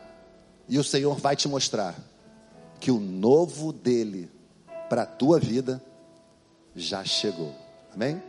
E 0.67 0.79
o 0.79 0.83
Senhor 0.83 1.17
vai 1.17 1.35
te 1.35 1.47
mostrar 1.47 1.95
que 2.79 2.91
o 2.91 2.99
novo 2.99 3.71
dele 3.71 4.31
para 4.89 5.03
a 5.03 5.05
tua 5.05 5.39
vida 5.39 5.81
já 6.75 7.03
chegou. 7.03 7.53
Amém? 7.93 8.21